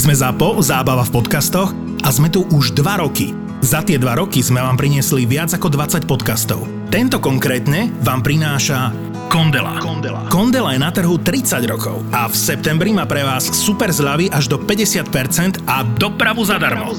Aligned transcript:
sme 0.00 0.16
ZAPO, 0.16 0.64
zábava 0.64 1.04
v 1.04 1.12
podcastoch 1.12 1.76
a 2.00 2.08
sme 2.08 2.32
tu 2.32 2.48
už 2.48 2.72
2 2.72 3.04
roky. 3.04 3.36
Za 3.60 3.84
tie 3.84 4.00
2 4.00 4.16
roky 4.16 4.40
sme 4.40 4.64
vám 4.64 4.80
priniesli 4.80 5.28
viac 5.28 5.52
ako 5.52 5.68
20 5.68 6.08
podcastov. 6.08 6.64
Tento 6.88 7.20
konkrétne 7.20 7.92
vám 8.00 8.24
prináša 8.24 8.96
Kondela. 9.30 9.78
Kondela. 9.78 10.26
Kondela 10.26 10.74
je 10.74 10.80
na 10.82 10.90
trhu 10.90 11.14
30 11.14 11.70
rokov 11.70 12.02
a 12.10 12.26
v 12.26 12.34
septembri 12.34 12.90
má 12.90 13.06
pre 13.06 13.22
vás 13.22 13.46
super 13.46 13.94
zľavy 13.94 14.26
až 14.26 14.50
do 14.50 14.58
50% 14.58 15.68
a 15.70 15.86
dopravu 15.86 16.42
zadarmo. 16.42 16.90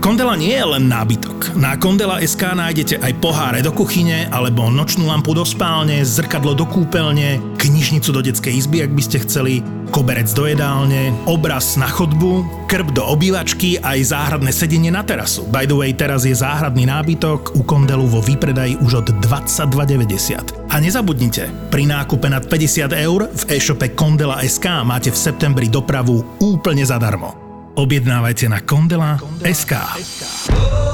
Kondela 0.00 0.32
nie 0.32 0.56
je 0.56 0.64
len 0.64 0.88
nábytok. 0.88 1.60
Na 1.60 1.76
Kondela 1.76 2.24
SK 2.24 2.56
nájdete 2.56 3.04
aj 3.04 3.12
poháre 3.20 3.60
do 3.60 3.68
kuchyne, 3.68 4.32
alebo 4.32 4.72
nočnú 4.72 5.12
lampu 5.12 5.36
do 5.36 5.44
spálne, 5.44 6.00
zrkadlo 6.00 6.56
do 6.56 6.64
kúpeľne, 6.64 7.53
knižnicu 7.64 8.12
do 8.12 8.20
detskej 8.20 8.60
izby, 8.60 8.84
ak 8.84 8.92
by 8.92 9.02
ste 9.02 9.24
chceli, 9.24 9.64
koberec 9.88 10.28
do 10.36 10.44
jedálne, 10.44 11.16
obraz 11.24 11.80
na 11.80 11.88
chodbu, 11.88 12.44
krb 12.68 12.92
do 12.92 13.00
obývačky 13.00 13.80
aj 13.80 14.12
záhradné 14.12 14.52
sedenie 14.52 14.92
na 14.92 15.00
terasu. 15.00 15.48
By 15.48 15.64
the 15.64 15.72
way, 15.72 15.96
teraz 15.96 16.28
je 16.28 16.36
záhradný 16.36 16.84
nábytok 16.84 17.56
u 17.56 17.64
Kondelu 17.64 18.04
vo 18.04 18.20
výpredaji 18.20 18.84
už 18.84 18.92
od 19.00 19.08
22,90. 19.24 20.68
A 20.68 20.76
nezabudnite, 20.76 21.72
pri 21.72 21.88
nákupe 21.88 22.28
nad 22.28 22.44
50 22.44 22.92
eur 22.92 23.32
v 23.32 23.42
e-shope 23.56 23.96
Kondela.sk 23.96 24.84
máte 24.84 25.08
v 25.08 25.16
septembri 25.16 25.72
dopravu 25.72 26.20
úplne 26.44 26.84
zadarmo. 26.84 27.32
Objednávajte 27.80 28.52
na 28.52 28.60
Kondela.sk. 28.60 29.72
Gabrick 29.72 30.93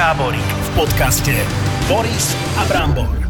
Gáborík 0.00 0.40
v 0.40 0.70
podcaste 0.80 1.36
Boris 1.84 2.32
a 2.56 2.64
Brambor. 2.64 3.20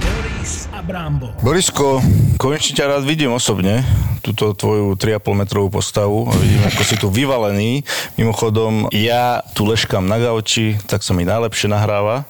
Boris 0.00 0.64
a 0.72 0.80
Brambor. 0.80 1.36
Borisko, 1.44 2.00
konečne 2.40 2.80
ťa 2.80 2.96
rád 2.96 3.04
vidím 3.04 3.36
osobne, 3.36 3.84
túto 4.24 4.56
tvoju 4.56 4.96
3,5 4.96 5.20
metrovú 5.20 5.68
postavu 5.68 6.24
a 6.24 6.32
vidím, 6.40 6.64
ako 6.64 6.80
si 6.80 6.96
tu 6.96 7.12
vyvalený. 7.12 7.84
Mimochodom, 8.16 8.88
ja 8.96 9.44
tu 9.52 9.68
leškam 9.68 10.08
na 10.08 10.16
gauči, 10.16 10.80
tak 10.88 11.04
sa 11.04 11.12
mi 11.12 11.28
najlepšie 11.28 11.68
nahráva. 11.68 12.24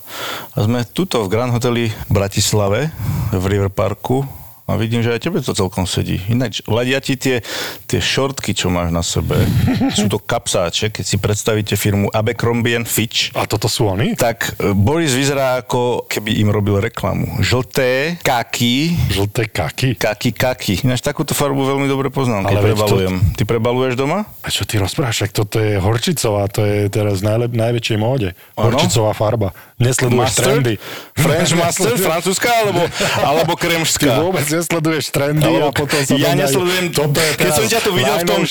A 0.59 0.67
sme 0.67 0.83
tuto 0.83 1.23
v 1.23 1.31
Grand 1.31 1.55
Hoteli 1.55 1.95
Bratislave, 2.11 2.91
v 3.31 3.45
River 3.47 3.71
Parku, 3.71 4.27
a 4.65 4.81
vidím, 4.81 5.05
že 5.05 5.13
aj 5.13 5.21
tebe 5.21 5.45
to 5.45 5.53
celkom 5.53 5.85
sedí. 5.85 6.17
Ináč, 6.33 6.65
ladia 6.65 6.97
ti 6.97 7.21
tie, 7.21 7.45
tie 7.85 8.01
šortky, 8.01 8.57
čo 8.57 8.73
máš 8.73 8.89
na 8.97 9.05
sebe. 9.05 9.37
Sú 9.99 10.09
to 10.09 10.17
kapsáče, 10.17 10.89
keď 10.89 11.05
si 11.05 11.17
predstavíte 11.21 11.77
firmu 11.77 12.09
Abercrombie 12.09 12.81
Fitch. 12.89 13.29
A 13.37 13.45
toto 13.45 13.69
sú 13.69 13.93
oni? 13.93 14.17
Tak 14.17 14.57
e, 14.57 14.73
Boris 14.73 15.13
vyzerá 15.13 15.61
ako 15.61 16.09
keby 16.09 16.41
im 16.41 16.49
robil 16.49 16.81
reklamu. 16.81 17.45
Žlté, 17.45 18.17
kaky, 18.25 18.97
Žlté 19.13 19.53
kaky? 19.53 20.01
Kaky, 20.01 20.31
kaky. 20.33 20.75
Ináč 20.81 21.05
takúto 21.05 21.37
farbu 21.37 21.61
veľmi 21.61 21.85
dobre 21.85 22.09
poznám, 22.09 22.49
keď 22.49 22.57
Ale 22.57 22.65
veď 22.65 22.69
prebalujem. 22.73 23.15
Ty 23.37 23.43
prebaluješ 23.45 23.95
doma? 24.01 24.25
A 24.41 24.49
čo 24.49 24.65
ty 24.65 24.81
rozprávaš? 24.81 25.29
Toto 25.29 25.61
je 25.61 25.77
horčicová, 25.77 26.49
to 26.49 26.65
je 26.65 26.89
teraz 26.89 27.21
najlep, 27.21 27.53
najväčšej 27.53 27.99
móde. 28.01 28.33
Horčicová 28.57 29.13
farba. 29.13 29.53
Nesleduješ 29.75 30.39
trendy. 30.39 30.75
French 31.19 31.53
mustard? 31.59 31.99
Francúzska 31.99 32.47
alebo, 32.47 32.87
alebo 33.35 33.53
Ty 33.59 33.63
kremská? 33.67 34.23
vôbec 34.23 34.47
nesleduješ 34.47 35.11
trendy 35.11 35.51
a 35.51 35.75
potom 35.75 35.99
sa 35.99 36.15
ja 36.15 36.31
nesledujem, 36.39 36.95
Toto 36.95 37.19
je 37.19 37.31
keď 37.35 37.51
som 37.51 37.67
ťa 37.67 37.81
tu 37.83 37.91
videl 37.91 38.17
v 38.23 38.27
tom, 38.27 38.43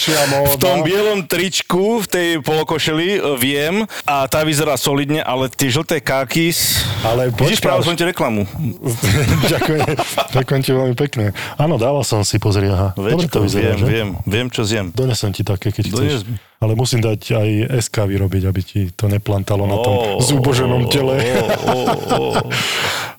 v 0.43 0.55
tom 0.59 0.77
bielom 0.83 1.19
tričku, 1.23 2.03
v 2.03 2.07
tej 2.11 2.29
polokošeli, 2.43 3.07
e, 3.15 3.19
viem, 3.39 3.87
a 4.03 4.27
tá 4.27 4.43
vyzerá 4.43 4.75
solidne, 4.75 5.23
ale 5.23 5.47
tie 5.47 5.71
žlté 5.71 6.03
kakis... 6.03 6.83
Ale 7.07 7.31
Vidíš, 7.31 7.63
práve 7.63 7.87
som 7.87 7.95
ti 7.95 8.03
reklamu. 8.03 8.43
ďakujem, 9.53 9.83
ďakujem 10.35 10.61
ti 10.63 10.71
veľmi 10.75 10.95
pekne. 10.99 11.31
Áno, 11.55 11.79
dával 11.79 12.03
som 12.03 12.23
si, 12.27 12.35
pozri, 12.35 12.67
aha. 12.67 12.91
Dobre 12.99 13.15
to 13.31 13.39
Večko, 13.39 13.47
vyzerá, 13.47 13.75
viem, 13.75 13.79
že? 13.79 13.85
viem, 13.87 14.09
viem, 14.27 14.47
čo 14.51 14.67
zjem. 14.67 14.91
Donesem 14.91 15.31
ti 15.31 15.47
také, 15.47 15.71
keď 15.71 15.83
Dones 15.87 16.23
chceš. 16.23 16.52
Ale 16.63 16.79
musím 16.79 17.03
dať 17.03 17.19
aj 17.35 17.49
SK 17.83 18.07
vyrobiť, 18.07 18.43
aby 18.47 18.61
ti 18.63 18.81
to 18.95 19.11
neplantalo 19.11 19.67
na 19.67 19.77
tom 19.83 19.95
zúboženom 20.23 20.87
tele. 20.87 21.19
ó. 21.67 22.39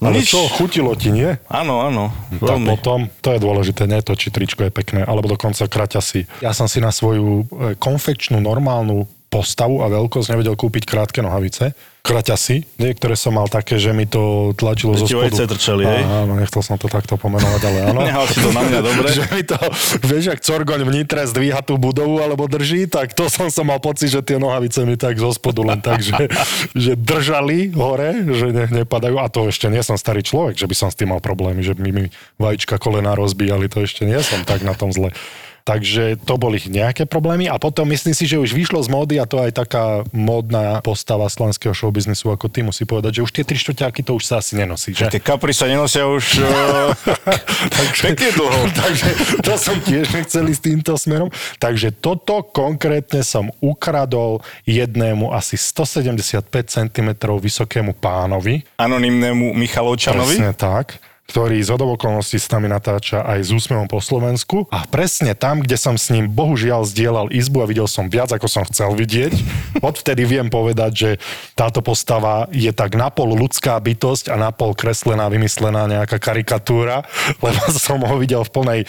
No 0.03 0.11
Ale 0.11 0.21
nič. 0.21 0.35
čo, 0.35 0.45
chutilo 0.53 0.93
ti, 0.99 1.09
nie? 1.15 1.33
Áno, 1.49 1.81
áno. 1.81 2.11
Tak 2.37 2.61
potom, 2.67 3.09
to 3.25 3.31
je 3.31 3.41
dôležité, 3.41 3.87
nie 3.87 4.03
to, 4.05 4.13
či 4.19 4.29
tričko 4.29 4.67
je 4.67 4.73
pekné, 4.75 5.01
alebo 5.01 5.31
dokonca 5.31 5.65
kraťasy. 5.65 6.27
Ja 6.45 6.51
som 6.53 6.67
si 6.69 6.83
na 6.83 6.91
svoju 6.93 7.47
e, 7.47 7.79
konfekčnú, 7.79 8.43
normálnu 8.43 9.07
postavu 9.35 9.83
a 9.83 9.91
veľkosť 9.91 10.31
nevedel 10.31 10.55
kúpiť 10.55 10.87
krátke 10.87 11.19
nohavice. 11.19 11.75
Kraťasy, 12.05 12.77
niektoré 12.77 13.17
som 13.17 13.33
mal 13.33 13.49
také, 13.49 13.81
že 13.81 13.97
mi 13.97 14.05
to 14.05 14.53
tlačilo 14.61 14.93
zo 14.93 15.09
spodu. 15.09 15.49
trčali, 15.49 15.89
hej? 15.89 16.05
Áno, 16.05 16.37
nechcel 16.37 16.61
som 16.61 16.77
to 16.77 16.85
takto 16.85 17.17
pomenovať, 17.17 17.63
ale 17.65 17.79
áno. 17.91 18.01
Nehal 18.13 18.29
si 18.29 18.45
to 18.45 18.53
na 18.53 18.61
mňa, 18.61 18.81
dobre? 18.85 19.09
že 19.19 19.25
mi 19.33 19.41
to, 19.41 19.57
vieš, 20.05 20.37
ak 20.37 20.45
Corgoň 20.45 20.85
v 20.85 20.91
Nitre 21.01 21.25
zdvíha 21.25 21.65
tú 21.65 21.81
budovu 21.81 22.21
alebo 22.21 22.45
drží, 22.45 22.93
tak 22.93 23.17
to 23.17 23.33
som 23.33 23.49
sa 23.49 23.65
mal 23.65 23.81
pocit, 23.81 24.13
že 24.13 24.21
tie 24.21 24.37
nohavice 24.37 24.85
mi 24.85 25.01
tak 25.01 25.17
zo 25.17 25.33
spodu 25.33 25.65
len 25.65 25.81
tak, 25.81 26.05
že, 26.05 26.29
že 26.85 26.93
držali 26.93 27.73
hore, 27.73 28.21
že 28.37 28.53
ne, 28.53 28.85
nepadajú. 28.85 29.17
A 29.17 29.27
to 29.33 29.49
ešte 29.49 29.73
nie 29.73 29.81
som 29.81 29.97
starý 29.97 30.21
človek, 30.21 30.61
že 30.61 30.69
by 30.69 30.77
som 30.77 30.93
s 30.93 31.01
tým 31.01 31.09
mal 31.09 31.25
problémy, 31.25 31.65
že 31.65 31.73
by 31.73 31.89
mi 31.89 32.13
vajíčka 32.37 32.77
kolena 32.77 33.17
rozbíjali, 33.17 33.73
to 33.73 33.81
ešte 33.81 34.05
nie 34.05 34.21
som 34.21 34.45
tak 34.45 34.61
na 34.61 34.77
tom 34.77 34.93
zle. 34.93 35.09
Takže 35.65 36.21
to 36.21 36.37
boli 36.37 36.61
nejaké 36.61 37.09
problémy 37.09 37.49
a 37.49 37.57
potom 37.57 37.89
myslím 37.89 38.13
si, 38.13 38.29
že 38.29 38.37
už 38.37 38.53
vyšlo 38.53 38.85
z 38.85 38.93
módy 38.93 39.17
a 39.17 39.25
to 39.25 39.41
aj 39.41 39.65
taká 39.65 40.05
módna 40.13 40.85
postava 40.85 41.25
slovenského 41.25 41.73
showbiznisu 41.73 42.37
ako 42.37 42.53
ty 42.53 42.61
musí 42.61 42.85
povedať, 42.85 43.17
že 43.17 43.25
už 43.25 43.33
tie 43.33 43.49
tri 43.49 43.57
štvrťáky 43.57 44.05
to 44.05 44.13
už 44.13 44.29
sa 44.29 44.45
asi 44.45 44.61
nenosí. 44.61 44.93
Že? 44.93 45.09
Tie 45.17 45.25
kapry 45.25 45.57
sa 45.57 45.65
nenosia 45.65 46.05
už 46.05 46.37
uh, 46.45 46.93
pekne 48.05 48.29
dlho. 48.37 48.61
Takže 48.85 49.09
to 49.41 49.53
som 49.57 49.81
tiež 49.81 50.13
nechcel 50.13 50.45
ísť 50.53 50.63
týmto 50.69 50.93
smerom. 51.01 51.33
Takže 51.57 51.97
toto 51.97 52.45
konkrétne 52.45 53.25
som 53.25 53.49
ukradol 53.65 54.45
jednému 54.69 55.33
asi 55.33 55.57
175 55.57 56.45
cm 56.69 57.09
vysokému 57.41 57.97
pánovi. 57.97 58.69
Anonymnému 58.77 59.57
Michalovčanovi. 59.57 60.37
Presne 60.37 60.53
tak 60.53 61.01
ktorý 61.25 61.57
z 61.65 61.71
okolností 61.73 62.37
s 62.37 62.53
nami 62.53 62.69
natáča 62.69 63.25
aj 63.25 63.49
s 63.49 63.51
úsmevom 63.51 63.89
po 63.89 63.99
Slovensku. 63.99 64.69
A 64.69 64.85
presne 64.85 65.33
tam, 65.33 65.65
kde 65.65 65.81
som 65.81 65.97
s 65.97 66.13
ním 66.13 66.29
bohužiaľ 66.29 66.85
zdieľal 66.85 67.33
izbu 67.33 67.65
a 67.65 67.71
videl 67.71 67.89
som 67.89 68.13
viac, 68.13 68.29
ako 68.29 68.45
som 68.45 68.65
chcel 68.69 68.93
vidieť, 68.93 69.33
odvtedy 69.89 70.29
viem 70.29 70.53
povedať, 70.53 70.93
že 70.93 71.11
táto 71.57 71.81
postava 71.81 72.47
je 72.53 72.71
tak 72.77 72.95
napol 72.95 73.33
ľudská 73.33 73.81
bytosť 73.81 74.29
a 74.33 74.37
napol 74.37 74.77
kreslená, 74.77 75.33
vymyslená 75.33 75.89
nejaká 75.89 76.21
karikatúra, 76.21 77.09
lebo 77.45 77.61
som 77.73 78.05
ho 78.05 78.17
videl 78.21 78.45
v 78.45 78.53
plnej 78.53 78.81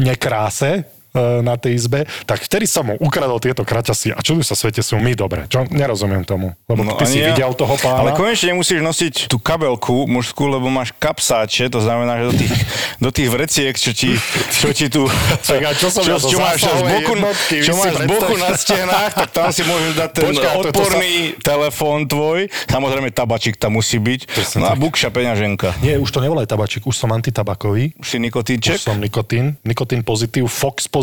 nekráse, 0.00 0.88
na 1.14 1.60
tej 1.60 1.76
izbe, 1.76 2.08
tak 2.24 2.40
vtedy 2.40 2.64
som 2.64 2.88
mu 2.88 2.94
ukradol 2.96 3.36
tieto 3.36 3.68
kraťasy 3.68 4.16
a 4.16 4.24
tu 4.24 4.40
sa 4.40 4.56
svete 4.56 4.80
sú 4.80 4.96
my 4.96 5.12
dobre. 5.12 5.44
Čo 5.52 5.68
nerozumiem 5.68 6.24
tomu, 6.24 6.56
lebo 6.66 6.82
no, 6.88 6.96
ty 6.96 7.04
si 7.04 7.20
ja. 7.20 7.36
videl 7.36 7.52
toho 7.52 7.76
pána. 7.76 8.00
Ale 8.00 8.10
konečne 8.16 8.56
nemusíš 8.56 8.80
nosiť 8.80 9.14
tú 9.28 9.36
kabelku 9.36 10.08
mužskú, 10.08 10.48
lebo 10.48 10.72
máš 10.72 10.96
kapsáče, 10.96 11.68
to 11.68 11.84
znamená, 11.84 12.16
že 12.16 12.24
do 12.32 12.34
tých, 12.40 12.54
do 12.96 13.10
tých 13.12 13.28
vreciek, 13.28 13.74
čo 13.76 13.92
ti, 13.92 14.16
čo 14.56 14.72
ti 14.72 14.88
tu... 14.88 15.04
Čak, 15.44 15.60
a 15.60 15.70
čo 15.76 15.88
som 15.92 16.00
čo, 16.00 16.16
ja, 16.16 16.18
čo 16.18 16.38
máš 16.40 16.64
z 16.64 16.80
boku, 16.80 17.12
jednotky, 17.12 17.56
čo 17.60 17.72
máš 17.76 17.92
z 17.92 18.04
boku 18.08 18.34
na 18.40 18.50
stenách, 18.56 19.12
tak 19.12 19.28
tam 19.36 19.48
si 19.52 19.62
môžeš 19.68 19.92
dať 20.00 20.10
ten 20.16 20.24
Počkaj, 20.32 20.48
a 20.48 20.54
to- 20.56 20.62
to 20.64 20.68
odporný 20.72 21.14
telefón 21.44 22.08
tvoj. 22.08 22.48
Samozrejme, 22.72 23.12
tabačik 23.12 23.60
tam 23.60 23.76
musí 23.76 24.00
byť. 24.00 24.20
No 24.56 24.72
a 24.72 24.74
bukša 24.74 25.12
peňaženka. 25.12 25.76
Nie, 25.84 26.00
už 26.00 26.08
to 26.08 26.24
nevolaj 26.24 26.48
tabačik, 26.48 26.88
už 26.88 26.96
som 26.96 27.12
antitabakový. 27.12 27.92
Už 28.00 28.08
si 28.08 28.16
Už 28.16 28.24
nikotínček? 28.24 28.80
som 28.80 28.96
nikotín, 28.96 29.60
nikotín 29.62 30.00
pozitív, 30.00 30.48
Fox 30.48 30.88
pozitív, 30.88 31.01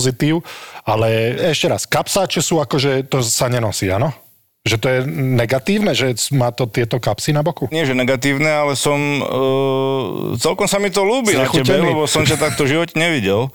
ale 0.87 1.37
ešte 1.51 1.67
raz, 1.67 1.83
kapsáče 1.85 2.39
sú 2.39 2.63
akože, 2.63 3.11
to 3.11 3.19
sa 3.21 3.51
nenosí, 3.51 3.91
áno? 3.91 4.09
Že 4.67 4.75
to 4.75 4.87
je 4.91 4.99
negatívne, 5.39 5.95
že 5.95 6.11
má 6.35 6.51
to 6.51 6.67
tieto 6.67 6.99
kapsy 6.99 7.31
na 7.31 7.39
boku? 7.39 7.71
Nie, 7.71 7.87
že 7.87 7.95
negatívne, 7.95 8.51
ale 8.51 8.75
som... 8.75 8.99
Uh, 9.23 10.35
celkom 10.35 10.67
sa 10.67 10.83
mi 10.83 10.91
to 10.91 10.99
ľúbi 10.99 11.31
na 11.31 11.47
tebe, 11.47 11.79
lebo 11.79 12.03
som 12.11 12.27
ťa 12.27 12.35
takto 12.35 12.67
v 12.67 12.75
živote 12.75 12.99
nevidel. 12.99 13.47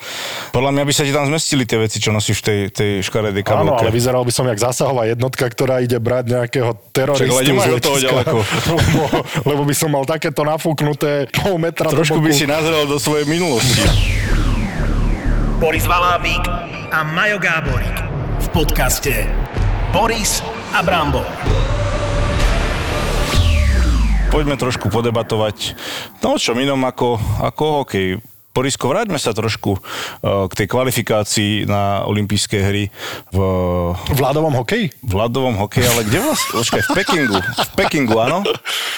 Podľa 0.57 0.73
mňa 0.73 0.83
by 0.89 0.93
sa 0.97 1.05
ti 1.05 1.13
tam 1.13 1.29
zmestili 1.29 1.69
tie 1.69 1.77
veci, 1.77 2.01
čo 2.01 2.09
nosíš 2.09 2.41
v 2.41 2.45
tej, 2.49 2.61
tej 2.73 2.91
škaredej 3.05 3.45
kabelke. 3.45 3.77
Áno, 3.77 3.85
ale 3.85 3.93
vyzeral 3.93 4.25
by 4.25 4.33
som 4.33 4.49
jak 4.49 4.57
zásahová 4.57 5.05
jednotka, 5.05 5.45
ktorá 5.45 5.85
ide 5.85 6.01
brať 6.01 6.25
nejakého 6.41 6.73
teroristu 6.97 7.37
Čak, 7.37 7.69
ale 7.69 7.85
toho 7.85 7.99
ďaleko. 8.01 8.37
lebo, 8.73 9.05
lebo 9.45 9.63
by 9.69 9.75
som 9.77 9.93
mal 9.93 10.09
takéto 10.09 10.41
nafúknuté 10.41 11.29
pol 11.37 11.61
metra 11.61 11.93
Trošku 11.93 12.17
by 12.17 12.33
si 12.33 12.49
nazrel 12.49 12.89
do 12.89 12.97
svojej 12.97 13.29
minulosti. 13.29 13.85
Boris 15.55 15.87
Valábík 15.87 16.43
a 16.91 17.07
Majo 17.07 17.39
Gáborík 17.39 17.97
v 18.43 18.47
podcaste 18.51 19.23
Boris 19.95 20.43
a 20.75 20.83
Brambor. 20.83 21.23
Poďme 24.35 24.59
trošku 24.59 24.91
podebatovať, 24.91 25.79
no 26.27 26.35
o 26.35 26.43
čom 26.43 26.59
inom 26.59 26.83
ako, 26.83 27.23
ako 27.39 27.65
hokej. 27.87 28.19
Borisko, 28.55 28.87
vráťme 28.87 29.19
sa 29.19 29.35
trošku 29.35 29.83
uh, 29.83 30.47
k 30.47 30.53
tej 30.55 30.67
kvalifikácii 30.71 31.67
na 31.67 32.07
olympijské 32.07 32.63
hry 32.63 32.85
v... 33.35 33.39
V 33.99 34.21
ľadovom 34.23 34.55
hokeji? 34.55 34.95
V 35.03 35.15
ľadovom 35.19 35.59
hokeji, 35.59 35.83
ale 35.91 36.07
kde 36.07 36.23
vlastne? 36.23 36.63
Počkaj, 36.63 36.83
v 36.87 36.91
Pekingu. 36.95 37.39
V 37.43 37.71
Pekingu, 37.75 38.15
áno. 38.15 38.47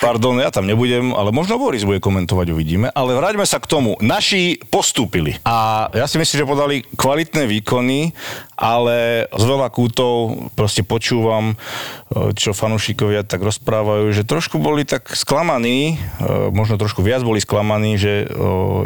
Pardon, 0.04 0.36
ja 0.36 0.52
tam 0.52 0.68
nebudem, 0.68 1.16
ale 1.16 1.32
možno 1.32 1.56
Boris 1.56 1.88
bude 1.88 2.04
komentovať, 2.04 2.52
uvidíme. 2.52 2.92
Ale 2.92 3.16
vráťme 3.16 3.48
sa 3.48 3.56
k 3.56 3.64
tomu. 3.64 3.96
Naši 4.04 4.60
postúpili. 4.68 5.40
A 5.48 5.88
ja 5.96 6.04
si 6.04 6.20
myslím, 6.20 6.44
že 6.44 6.44
podali 6.44 6.76
kvalitné 6.92 7.48
výkony, 7.48 8.12
ale 8.56 9.28
z 9.30 9.44
veľa 9.44 9.68
kútov 9.70 10.48
proste 10.56 10.80
počúvam, 10.82 11.54
uh, 11.54 12.32
čo 12.32 12.56
fanúšikovia 12.56 13.22
tak 13.22 13.44
rozprávajú, 13.44 14.10
že 14.10 14.24
trošku 14.24 14.56
boli 14.58 14.88
tak 14.88 15.12
sklamaní, 15.12 16.00
uh, 16.20 16.48
možno 16.48 16.80
trošku 16.80 17.04
viac 17.04 17.20
boli 17.20 17.38
sklamaní, 17.38 18.00
že 18.00 18.28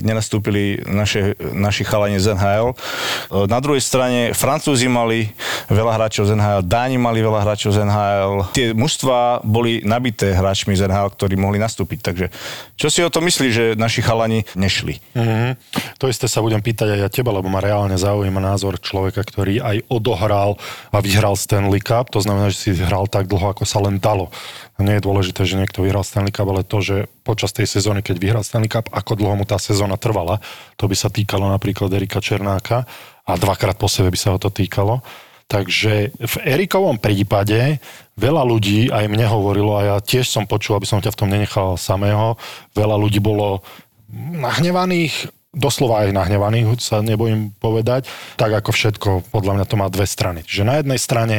nenastúpili 0.02 0.82
naše, 0.86 1.38
naši 1.38 1.82
chalani 1.86 2.18
z 2.18 2.34
NHL. 2.34 2.74
Na 3.46 3.58
druhej 3.62 3.82
strane 3.82 4.32
Francúzi 4.34 4.90
mali 4.90 5.30
veľa 5.70 5.96
hráčov 5.96 6.26
z 6.26 6.34
NHL, 6.34 6.66
Dáni 6.66 6.96
mali 6.98 7.22
veľa 7.22 7.46
hráčov 7.46 7.76
z 7.76 7.86
NHL. 7.86 8.34
Tie 8.56 8.72
mužstva 8.74 9.44
boli 9.46 9.84
nabité 9.86 10.34
hráčmi 10.34 10.74
z 10.74 10.90
NHL, 10.90 11.14
ktorí 11.14 11.34
mohli 11.38 11.62
nastúpiť. 11.62 11.98
Takže 12.02 12.26
čo 12.74 12.88
si 12.88 13.00
o 13.04 13.12
to 13.12 13.22
myslí, 13.22 13.48
že 13.52 13.64
naši 13.76 14.00
chalani 14.02 14.42
nešli? 14.56 14.98
Mm-hmm. 15.14 15.50
To 16.00 16.08
isté 16.08 16.26
sa 16.26 16.40
budem 16.40 16.60
pýtať 16.64 16.96
aj 16.96 17.00
ja 17.00 17.08
teba, 17.12 17.30
lebo 17.34 17.52
ma 17.52 17.62
reálne 17.62 17.94
zaujíma 17.94 18.40
názor 18.40 18.80
človeka, 18.80 19.22
ktorý 19.22 19.59
aj 19.60 19.86
odohral 19.86 20.56
a 20.90 20.98
vyhral 20.98 21.36
Stanley 21.36 21.78
Cup. 21.84 22.10
To 22.10 22.24
znamená, 22.24 22.50
že 22.50 22.58
si 22.58 22.70
hral 22.74 23.06
tak 23.06 23.28
dlho, 23.30 23.52
ako 23.52 23.68
sa 23.68 23.78
len 23.78 24.00
dalo. 24.00 24.32
Nie 24.80 24.98
je 24.98 25.06
dôležité, 25.06 25.44
že 25.44 25.60
niekto 25.60 25.84
vyhral 25.84 26.02
Stanley 26.02 26.32
Cup, 26.32 26.48
ale 26.48 26.64
to, 26.64 26.80
že 26.80 26.96
počas 27.22 27.52
tej 27.52 27.68
sezóny, 27.68 28.00
keď 28.00 28.16
vyhral 28.16 28.42
Stanley 28.42 28.72
Cup, 28.72 28.88
ako 28.90 29.14
dlho 29.20 29.36
mu 29.38 29.44
tá 29.44 29.60
sezóna 29.60 30.00
trvala, 30.00 30.40
to 30.80 30.88
by 30.88 30.96
sa 30.96 31.12
týkalo 31.12 31.46
napríklad 31.52 31.92
Erika 31.92 32.18
Černáka 32.18 32.88
a 33.28 33.32
dvakrát 33.36 33.76
po 33.76 33.86
sebe 33.86 34.10
by 34.10 34.18
sa 34.18 34.32
ho 34.34 34.38
to 34.40 34.48
týkalo. 34.48 35.04
Takže 35.50 36.14
v 36.14 36.34
Erikovom 36.46 37.02
prípade 37.02 37.82
veľa 38.14 38.46
ľudí 38.46 38.86
aj 38.86 39.10
mne 39.10 39.26
hovorilo, 39.26 39.74
a 39.74 39.82
ja 39.82 39.96
tiež 39.98 40.30
som 40.30 40.46
počul, 40.46 40.78
aby 40.78 40.86
som 40.86 41.02
ťa 41.02 41.10
v 41.10 41.18
tom 41.18 41.26
nenechal 41.26 41.74
samého, 41.74 42.38
veľa 42.70 42.94
ľudí 42.94 43.18
bolo 43.18 43.66
nahnevaných, 44.14 45.26
doslova 45.50 46.06
aj 46.06 46.14
nahnevaných, 46.14 46.78
sa 46.78 47.02
nebojím 47.02 47.50
povedať, 47.58 48.06
tak 48.38 48.54
ako 48.54 48.70
všetko, 48.70 49.08
podľa 49.34 49.60
mňa 49.60 49.66
to 49.66 49.76
má 49.76 49.86
dve 49.90 50.06
strany. 50.06 50.46
Že 50.46 50.62
na 50.62 50.74
jednej 50.78 51.00
strane 51.00 51.38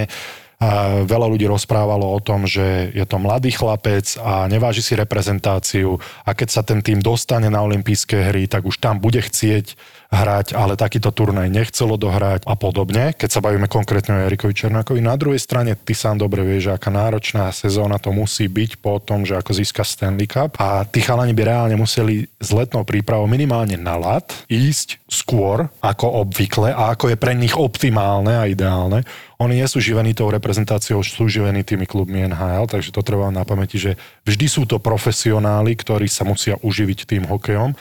veľa 1.09 1.25
ľudí 1.25 1.49
rozprávalo 1.49 2.05
o 2.05 2.19
tom, 2.21 2.45
že 2.45 2.93
je 2.93 3.01
to 3.09 3.17
mladý 3.17 3.49
chlapec 3.49 4.05
a 4.21 4.45
neváži 4.45 4.85
si 4.85 4.93
reprezentáciu 4.93 5.97
a 6.21 6.37
keď 6.37 6.49
sa 6.53 6.61
ten 6.61 6.85
tým 6.85 7.01
dostane 7.01 7.49
na 7.49 7.65
olympijské 7.65 8.29
hry, 8.29 8.45
tak 8.45 8.69
už 8.69 8.77
tam 8.77 9.01
bude 9.01 9.25
chcieť 9.25 9.73
hrať, 10.11 10.53
ale 10.59 10.75
takýto 10.75 11.09
turnaj 11.15 11.47
nechcelo 11.47 11.95
dohrať 11.95 12.43
a 12.43 12.59
podobne, 12.59 13.15
keď 13.15 13.29
sa 13.31 13.39
bavíme 13.39 13.71
konkrétne 13.71 14.19
o 14.19 14.23
Erikovi 14.27 14.51
Černákovi. 14.51 14.99
Na 14.99 15.15
druhej 15.15 15.39
strane, 15.39 15.79
ty 15.79 15.95
sám 15.95 16.19
dobre 16.19 16.43
vieš, 16.43 16.75
aká 16.75 16.91
náročná 16.91 17.47
sezóna 17.55 17.95
to 17.95 18.11
musí 18.11 18.51
byť 18.51 18.83
po 18.83 18.99
tom, 18.99 19.23
že 19.23 19.39
ako 19.39 19.55
získa 19.55 19.87
Stanley 19.87 20.27
Cup 20.27 20.59
a 20.59 20.83
tí 20.83 20.99
chalani 20.99 21.31
by 21.31 21.43
reálne 21.47 21.79
museli 21.79 22.27
s 22.43 22.51
letnou 22.51 22.83
prípravou 22.83 23.23
minimálne 23.25 23.79
na 23.79 23.95
lat 23.95 24.27
ísť 24.51 24.99
skôr 25.07 25.71
ako 25.79 26.27
obvykle 26.27 26.75
a 26.75 26.91
ako 26.91 27.15
je 27.15 27.17
pre 27.17 27.31
nich 27.31 27.55
optimálne 27.55 28.35
a 28.35 28.51
ideálne. 28.51 29.07
Oni 29.39 29.57
nie 29.57 29.65
sú 29.65 29.81
živení 29.81 30.11
tou 30.11 30.27
reprezentáciou, 30.29 31.01
sú 31.01 31.25
živení 31.25 31.63
tými 31.63 31.87
klubmi 31.87 32.27
NHL, 32.27 32.67
takže 32.67 32.93
to 32.93 33.01
treba 33.01 33.31
na 33.33 33.47
pamäti, 33.47 33.79
že 33.79 33.97
vždy 34.27 34.45
sú 34.45 34.67
to 34.67 34.77
profesionáli, 34.77 35.73
ktorí 35.73 36.05
sa 36.11 36.27
musia 36.27 36.59
uživiť 36.61 37.09
tým 37.09 37.25
hokejom 37.25 37.73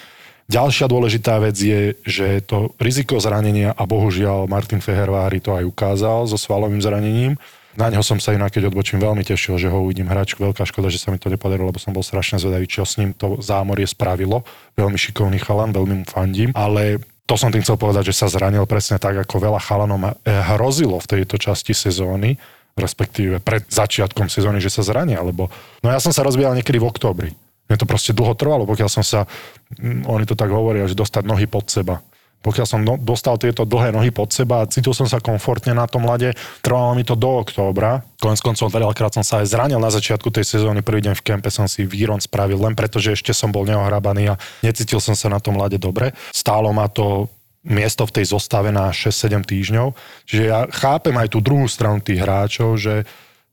Ďalšia 0.50 0.90
dôležitá 0.90 1.38
vec 1.38 1.54
je, 1.54 1.94
že 2.02 2.42
to 2.42 2.74
riziko 2.82 3.22
zranenia, 3.22 3.70
a 3.70 3.86
bohužiaľ 3.86 4.50
Martin 4.50 4.82
Fehervári 4.82 5.38
to 5.38 5.54
aj 5.54 5.62
ukázal 5.62 6.26
so 6.26 6.34
svalovým 6.34 6.82
zranením, 6.82 7.38
na 7.78 7.86
neho 7.86 8.02
som 8.02 8.18
sa 8.18 8.34
inak, 8.34 8.50
keď 8.50 8.66
odbočím, 8.74 8.98
veľmi 8.98 9.22
tešil, 9.22 9.54
že 9.54 9.70
ho 9.70 9.86
uvidím 9.86 10.10
hrať. 10.10 10.42
Veľká 10.42 10.66
škoda, 10.66 10.90
že 10.90 10.98
sa 10.98 11.14
mi 11.14 11.22
to 11.22 11.30
nepodarilo, 11.30 11.70
lebo 11.70 11.78
som 11.78 11.94
bol 11.94 12.02
strašne 12.02 12.42
zvedavý, 12.42 12.66
čo 12.66 12.82
s 12.82 12.98
ním 12.98 13.14
to 13.14 13.38
zámorie 13.38 13.86
spravilo. 13.86 14.42
Veľmi 14.74 14.98
šikovný 14.98 15.38
chalan, 15.38 15.70
veľmi 15.70 16.02
mu 16.02 16.06
fandím. 16.06 16.50
Ale 16.58 16.98
to 17.30 17.38
som 17.38 17.54
tým 17.54 17.62
chcel 17.62 17.78
povedať, 17.78 18.10
že 18.10 18.18
sa 18.18 18.26
zranil 18.26 18.66
presne 18.66 18.98
tak, 18.98 19.14
ako 19.22 19.38
veľa 19.38 19.62
chalanom 19.62 20.18
hrozilo 20.26 20.98
v 20.98 21.10
tejto 21.14 21.38
časti 21.38 21.70
sezóny, 21.70 22.34
respektíve 22.74 23.38
pred 23.38 23.62
začiatkom 23.70 24.26
sezóny, 24.26 24.58
že 24.58 24.74
sa 24.74 24.82
zrania. 24.82 25.22
Lebo 25.22 25.46
no 25.86 25.88
ja 25.94 26.02
som 26.02 26.10
sa 26.10 26.26
rozbíjal 26.26 26.58
niekedy 26.58 26.82
v 26.82 26.90
októbri. 26.90 27.30
Mne 27.70 27.78
to 27.78 27.86
proste 27.86 28.10
dlho 28.10 28.34
trvalo, 28.34 28.66
pokiaľ 28.66 28.90
som 28.90 29.06
sa, 29.06 29.30
mm, 29.78 30.10
oni 30.10 30.26
to 30.26 30.34
tak 30.34 30.50
hovoria, 30.50 30.90
že 30.90 30.98
dostať 30.98 31.22
nohy 31.22 31.46
pod 31.46 31.70
seba. 31.70 32.02
Pokiaľ 32.40 32.66
som 32.66 32.80
no, 32.80 32.96
dostal 32.96 33.36
tieto 33.36 33.68
dlhé 33.68 33.92
nohy 33.92 34.08
pod 34.10 34.32
seba 34.32 34.64
a 34.64 34.68
cítil 34.68 34.96
som 34.96 35.04
sa 35.04 35.20
komfortne 35.20 35.76
na 35.76 35.84
tom 35.84 36.08
lade, 36.08 36.32
trvalo 36.64 36.96
mi 36.96 37.04
to 37.04 37.12
do 37.12 37.28
októbra. 37.28 38.00
Konec 38.16 38.40
koncov 38.40 38.72
veľakrát 38.72 39.12
som 39.12 39.20
sa 39.20 39.44
aj 39.44 39.52
zranil 39.52 39.76
na 39.76 39.92
začiatku 39.92 40.32
tej 40.32 40.58
sezóny, 40.58 40.80
prvý 40.80 41.04
deň 41.04 41.20
v 41.20 41.24
kempe 41.30 41.52
som 41.52 41.68
si 41.68 41.84
výron 41.84 42.16
spravil, 42.16 42.56
len 42.56 42.72
preto, 42.72 42.96
že 42.96 43.12
ešte 43.12 43.36
som 43.36 43.52
bol 43.52 43.68
neohrabaný 43.68 44.32
a 44.32 44.40
necítil 44.64 45.04
som 45.04 45.12
sa 45.12 45.28
na 45.28 45.36
tom 45.36 45.60
lade 45.60 45.76
dobre. 45.76 46.16
Stálo 46.32 46.72
ma 46.72 46.88
to 46.88 47.28
miesto 47.60 48.08
v 48.08 48.14
tej 48.16 48.32
zostave 48.32 48.72
na 48.72 48.88
6-7 48.88 49.44
týždňov. 49.44 49.92
Čiže 50.24 50.42
ja 50.48 50.64
chápem 50.72 51.12
aj 51.20 51.36
tú 51.36 51.44
druhú 51.44 51.68
stranu 51.68 52.00
tých 52.00 52.24
hráčov, 52.24 52.80
že 52.80 53.04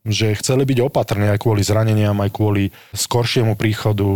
že 0.10 0.34
chceli 0.40 0.66
byť 0.66 0.80
opatrní 0.88 1.30
aj 1.30 1.40
kvôli 1.44 1.62
zraneniam, 1.62 2.18
aj 2.18 2.32
kvôli 2.34 2.74
skoršiemu 2.96 3.54
príchodu 3.54 4.08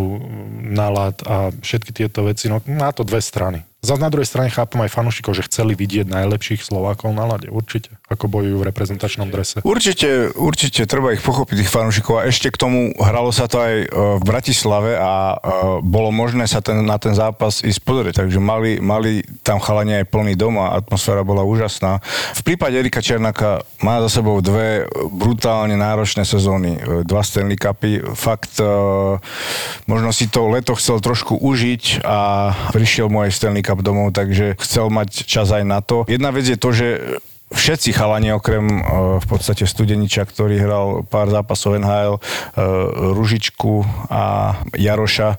nálad 0.66 1.22
a 1.28 1.54
všetky 1.54 1.92
tieto 1.94 2.26
veci. 2.26 2.50
No 2.50 2.64
má 2.66 2.90
to 2.96 3.06
dve 3.06 3.22
strany. 3.22 3.62
Zas 3.82 3.98
na 3.98 4.10
druhej 4.10 4.30
strane 4.30 4.50
chápem 4.54 4.82
aj 4.82 4.94
fanúšikov, 4.94 5.34
že 5.38 5.46
chceli 5.50 5.74
vidieť 5.74 6.10
najlepších 6.10 6.62
Slovákov 6.62 7.14
na 7.14 7.26
lade. 7.26 7.50
Určite. 7.50 8.01
Ako 8.12 8.28
bojujú 8.28 8.60
v 8.60 8.68
reprezentačnom 8.68 9.32
drese. 9.32 9.64
Určite, 9.64 10.36
určite. 10.36 10.84
Treba 10.84 11.16
ich 11.16 11.24
pochopiť, 11.24 11.64
tých 11.64 11.72
fanúšikov. 11.72 12.20
A 12.20 12.28
ešte 12.28 12.52
k 12.52 12.60
tomu 12.60 12.92
hralo 13.00 13.32
sa 13.32 13.48
to 13.48 13.64
aj 13.64 13.76
e, 13.80 13.88
v 14.20 14.24
Bratislave 14.28 15.00
a 15.00 15.14
e, 15.32 15.36
bolo 15.80 16.12
možné 16.12 16.44
sa 16.44 16.60
ten, 16.60 16.84
na 16.84 17.00
ten 17.00 17.16
zápas 17.16 17.64
ísť 17.64 17.80
pozrieť. 17.88 18.14
Takže 18.28 18.44
mali, 18.44 18.84
mali 18.84 19.24
tam 19.48 19.64
chalania 19.64 20.04
aj 20.04 20.12
plný 20.12 20.36
dom 20.36 20.60
a 20.60 20.76
atmosféra 20.76 21.24
bola 21.24 21.48
úžasná. 21.48 22.04
V 22.36 22.42
prípade 22.44 22.76
Erika 22.76 23.00
Černáka 23.00 23.64
má 23.80 24.04
za 24.04 24.20
sebou 24.20 24.44
dve 24.44 24.92
brutálne 25.08 25.80
náročné 25.80 26.28
sezóny. 26.28 26.76
E, 26.76 27.08
dva 27.08 27.24
Stanley 27.24 27.56
Cupy. 27.56 28.04
Fakt, 28.12 28.60
možno 29.88 30.10
si 30.12 30.28
to 30.28 30.52
leto 30.52 30.76
chcel 30.76 31.00
trošku 31.00 31.40
užiť 31.40 32.04
a 32.04 32.52
prišiel 32.76 33.08
mu 33.08 33.24
aj 33.24 33.32
Stanley 33.32 33.64
Cup 33.64 33.80
domov, 33.80 34.12
takže 34.12 34.60
chcel 34.60 34.92
mať 34.92 35.24
čas 35.24 35.48
aj 35.56 35.64
na 35.64 35.80
to. 35.80 36.04
Jedna 36.12 36.36
vec 36.36 36.44
je 36.44 36.60
to, 36.60 36.70
že 36.76 36.88
všetci 37.52 37.94
chalani, 37.94 38.34
okrem 38.34 38.66
uh, 38.68 38.82
v 39.22 39.26
podstate 39.28 39.68
Studeniča, 39.68 40.26
ktorý 40.26 40.56
hral 40.58 40.88
pár 41.06 41.30
zápasov 41.30 41.78
NHL, 41.78 42.18
uh, 42.18 42.22
Ružičku 43.14 43.86
a 44.10 44.56
Jaroša, 44.76 45.38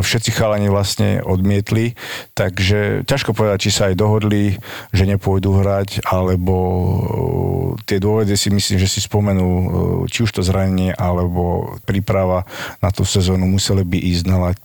všetci 0.00 0.30
chalani 0.32 0.68
vlastne 0.68 1.24
odmietli, 1.24 1.96
takže 2.36 3.04
ťažko 3.08 3.32
povedať, 3.32 3.68
či 3.68 3.70
sa 3.70 3.82
aj 3.88 3.98
dohodli, 3.98 4.56
že 4.92 5.04
nepôjdu 5.08 5.56
hrať, 5.60 6.04
alebo 6.04 6.54
tie 7.86 8.02
dôvody 8.02 8.34
si 8.34 8.50
myslím, 8.50 8.78
že 8.78 8.88
si 8.90 9.00
spomenú, 9.02 9.48
či 10.10 10.24
už 10.26 10.30
to 10.30 10.42
zranenie, 10.44 10.92
alebo 10.94 11.74
príprava 11.86 12.44
na 12.78 12.90
tú 12.92 13.06
sezónu 13.06 13.46
museli 13.46 13.82
by 13.86 13.98
ísť 13.98 14.24
na 14.26 14.38
let 14.50 14.64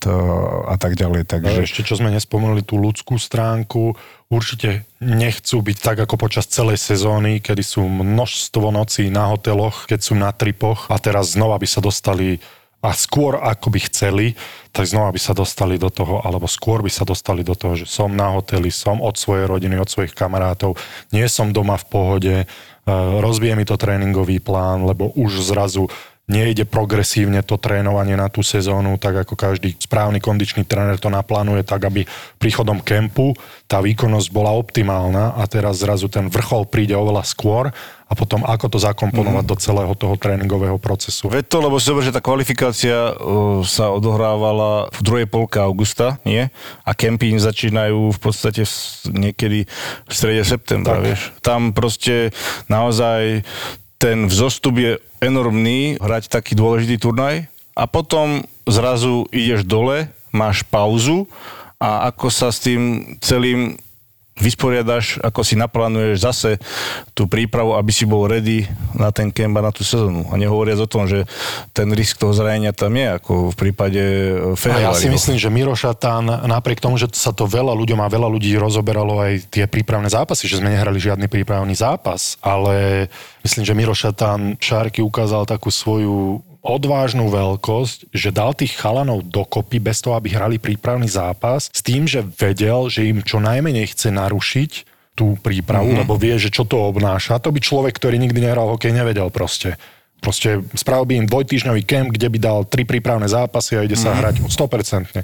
a 0.70 0.76
tak 0.76 0.98
ďalej. 0.98 1.28
Takže... 1.30 1.66
Ešte 1.66 1.86
čo 1.86 1.98
sme 1.98 2.14
nespomenuli, 2.14 2.66
tú 2.66 2.78
ľudskú 2.82 3.18
stránku, 3.20 3.94
určite 4.26 4.90
nechcú 4.98 5.62
byť 5.62 5.78
tak 5.80 5.98
ako 6.02 6.18
počas 6.18 6.50
celej 6.50 6.82
sezóny, 6.82 7.40
kedy 7.40 7.62
sú 7.62 7.86
množstvo 7.86 8.74
nocí 8.74 9.14
na 9.14 9.30
hoteloch, 9.30 9.86
keď 9.86 10.00
sú 10.02 10.14
na 10.18 10.34
tripoch 10.34 10.90
a 10.90 10.98
teraz 10.98 11.38
znova 11.38 11.62
by 11.62 11.68
sa 11.70 11.78
dostali 11.78 12.42
a 12.86 12.94
skôr 12.94 13.42
ako 13.42 13.74
by 13.74 13.80
chceli, 13.90 14.38
tak 14.70 14.86
znova 14.86 15.10
by 15.10 15.18
sa 15.18 15.34
dostali 15.34 15.82
do 15.82 15.90
toho, 15.90 16.22
alebo 16.22 16.46
skôr 16.46 16.86
by 16.86 16.92
sa 16.94 17.02
dostali 17.02 17.42
do 17.42 17.58
toho, 17.58 17.74
že 17.74 17.90
som 17.90 18.14
na 18.14 18.30
hoteli, 18.38 18.70
som 18.70 19.02
od 19.02 19.18
svojej 19.18 19.50
rodiny, 19.50 19.82
od 19.82 19.90
svojich 19.90 20.14
kamarátov, 20.14 20.78
nie 21.10 21.26
som 21.26 21.50
doma 21.50 21.82
v 21.82 21.86
pohode, 21.90 22.36
e, 22.38 22.46
rozbije 23.18 23.58
mi 23.58 23.66
to 23.66 23.74
tréningový 23.74 24.38
plán, 24.38 24.86
lebo 24.86 25.10
už 25.18 25.42
zrazu 25.42 25.90
nejde 26.26 26.66
progresívne 26.66 27.46
to 27.46 27.62
trénovanie 27.62 28.18
na 28.18 28.34
tú 28.34 28.42
sezónu, 28.42 28.98
tak 28.98 29.26
ako 29.26 29.38
každý 29.38 29.78
správny 29.78 30.18
kondičný 30.18 30.66
tréner 30.66 30.98
to 30.98 31.14
naplánuje 31.14 31.62
tak, 31.62 31.86
aby 31.86 32.02
príchodom 32.42 32.82
kempu 32.82 33.38
tá 33.70 33.78
výkonnosť 33.78 34.30
bola 34.34 34.54
optimálna 34.58 35.38
a 35.38 35.46
teraz 35.46 35.86
zrazu 35.86 36.10
ten 36.10 36.26
vrchol 36.26 36.66
príde 36.66 36.98
oveľa 36.98 37.26
skôr 37.30 37.70
a 38.06 38.14
potom 38.14 38.46
ako 38.46 38.70
to 38.70 38.78
zakomponovať 38.78 39.46
mm. 39.46 39.50
do 39.50 39.56
celého 39.58 39.94
toho 39.98 40.14
tréningového 40.18 40.78
procesu. 40.78 41.30
Veď 41.30 41.50
to, 41.50 41.58
lebo 41.62 41.82
si 41.82 41.90
že 42.06 42.14
tá 42.14 42.22
kvalifikácia 42.22 43.14
uh, 43.14 43.66
sa 43.66 43.90
odohrávala 43.90 44.94
v 44.94 45.00
druhej 45.02 45.28
polke 45.30 45.58
augusta, 45.58 46.22
nie? 46.22 46.46
A 46.86 46.92
kempy 46.94 47.34
začínajú 47.38 48.14
v 48.14 48.20
podstate 48.22 48.62
niekedy 49.10 49.66
v 50.06 50.14
strede 50.14 50.46
septembra, 50.46 51.02
tak. 51.02 51.06
vieš. 51.06 51.22
Tam 51.42 51.74
proste 51.74 52.30
naozaj 52.70 53.42
ten 54.06 54.30
vzostup 54.30 54.78
je 54.78 55.02
enormný, 55.18 55.98
hrať 55.98 56.30
taký 56.30 56.54
dôležitý 56.54 57.02
turnaj 57.02 57.50
a 57.74 57.90
potom 57.90 58.46
zrazu 58.70 59.26
ideš 59.34 59.66
dole, 59.66 60.14
máš 60.30 60.62
pauzu 60.62 61.26
a 61.82 62.14
ako 62.14 62.30
sa 62.30 62.54
s 62.54 62.62
tým 62.62 63.18
celým 63.18 63.82
vysporiadaš, 64.36 65.24
ako 65.24 65.48
si 65.48 65.56
naplánuješ 65.56 66.18
zase 66.20 66.50
tú 67.16 67.24
prípravu, 67.24 67.80
aby 67.80 67.92
si 67.96 68.04
bol 68.04 68.28
ready 68.28 68.68
na 68.92 69.08
ten 69.08 69.32
kemba, 69.32 69.64
na 69.64 69.72
tú 69.72 69.88
sezónu. 69.88 70.28
A 70.28 70.36
nehovoriac 70.36 70.76
o 70.84 70.92
tom, 70.92 71.08
že 71.08 71.24
ten 71.72 71.88
risk 71.96 72.20
toho 72.20 72.36
zranenia 72.36 72.76
tam 72.76 72.92
je, 73.00 73.16
ako 73.16 73.56
v 73.56 73.56
prípade 73.56 74.04
Fehervariho. 74.60 74.92
A 74.92 74.96
ja 74.96 75.00
si 75.00 75.08
myslím, 75.08 75.40
že 75.40 75.48
Miro 75.48 75.72
Šatán, 75.72 76.28
napriek 76.52 76.84
tomu, 76.84 77.00
že 77.00 77.08
sa 77.16 77.32
to 77.32 77.48
veľa 77.48 77.72
ľuďom 77.72 78.04
a 78.04 78.12
veľa 78.12 78.28
ľudí 78.28 78.52
rozoberalo 78.60 79.24
aj 79.24 79.48
tie 79.48 79.72
prípravné 79.72 80.12
zápasy, 80.12 80.52
že 80.52 80.60
sme 80.60 80.76
nehrali 80.76 81.00
žiadny 81.00 81.32
prípravný 81.32 81.72
zápas, 81.72 82.36
ale 82.44 83.08
myslím, 83.48 83.64
že 83.64 83.72
Miro 83.72 83.96
Šatán 83.96 84.60
Šárky 84.60 85.00
ukázal 85.00 85.48
takú 85.48 85.72
svoju 85.72 86.44
odvážnu 86.66 87.30
veľkosť, 87.30 88.10
že 88.10 88.34
dal 88.34 88.58
tých 88.58 88.74
chalanov 88.74 89.22
dokopy 89.22 89.78
bez 89.78 90.02
toho, 90.02 90.18
aby 90.18 90.34
hrali 90.34 90.58
prípravný 90.58 91.06
zápas, 91.06 91.70
s 91.70 91.82
tým, 91.86 92.10
že 92.10 92.26
vedel, 92.26 92.90
že 92.90 93.06
im 93.06 93.22
čo 93.22 93.38
najmenej 93.38 93.94
chce 93.94 94.10
narušiť 94.10 94.72
tú 95.16 95.40
prípravu, 95.40 95.94
mm-hmm. 95.94 96.02
lebo 96.04 96.20
vie, 96.20 96.36
že 96.36 96.52
čo 96.52 96.68
to 96.68 96.76
obnáša. 96.92 97.40
To 97.40 97.54
by 97.54 97.64
človek, 97.64 97.96
ktorý 97.96 98.20
nikdy 98.20 98.44
nehral 98.44 98.68
hokej, 98.76 98.92
nevedel 98.92 99.32
proste. 99.32 99.80
Proste 100.20 100.66
spravil 100.76 101.06
by 101.06 101.14
im 101.24 101.30
dvojtýždňový 101.30 101.82
kemp, 101.88 102.10
kde 102.12 102.28
by 102.28 102.38
dal 102.42 102.60
tri 102.68 102.84
prípravné 102.84 103.30
zápasy 103.30 103.80
a 103.80 103.86
ide 103.86 103.96
sa 103.96 104.12
mm-hmm. 104.12 104.20
hrať 104.20 104.36
100%. 104.52 105.24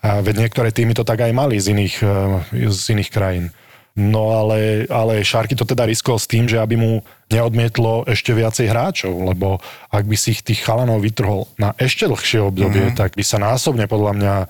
A 0.00 0.24
veď 0.24 0.48
niektoré 0.48 0.72
týmy 0.72 0.96
to 0.96 1.04
tak 1.04 1.20
aj 1.20 1.30
mali 1.30 1.60
z 1.60 1.76
iných, 1.76 1.96
eh, 2.02 2.68
z 2.72 2.84
iných 2.96 3.10
krajín. 3.12 3.52
No 3.98 4.38
ale, 4.38 4.86
ale 4.86 5.26
Šarky 5.26 5.58
to 5.58 5.66
teda 5.66 5.82
riskol 5.82 6.14
s 6.14 6.30
tým, 6.30 6.46
že 6.46 6.62
aby 6.62 6.78
mu 6.78 6.92
neodmietlo 7.26 8.06
ešte 8.06 8.30
viacej 8.30 8.70
hráčov, 8.70 9.12
lebo 9.12 9.58
ak 9.90 10.06
by 10.06 10.16
si 10.16 10.38
ich 10.38 10.46
tých 10.46 10.62
chalanov 10.62 11.02
vytrhol 11.02 11.50
na 11.58 11.74
ešte 11.74 12.06
dlhšie 12.06 12.38
obdobie, 12.38 12.90
mm-hmm. 12.90 12.98
tak 12.98 13.18
by 13.18 13.24
sa 13.26 13.42
násobne 13.42 13.90
podľa 13.90 14.12
mňa 14.14 14.34
e, 14.38 14.46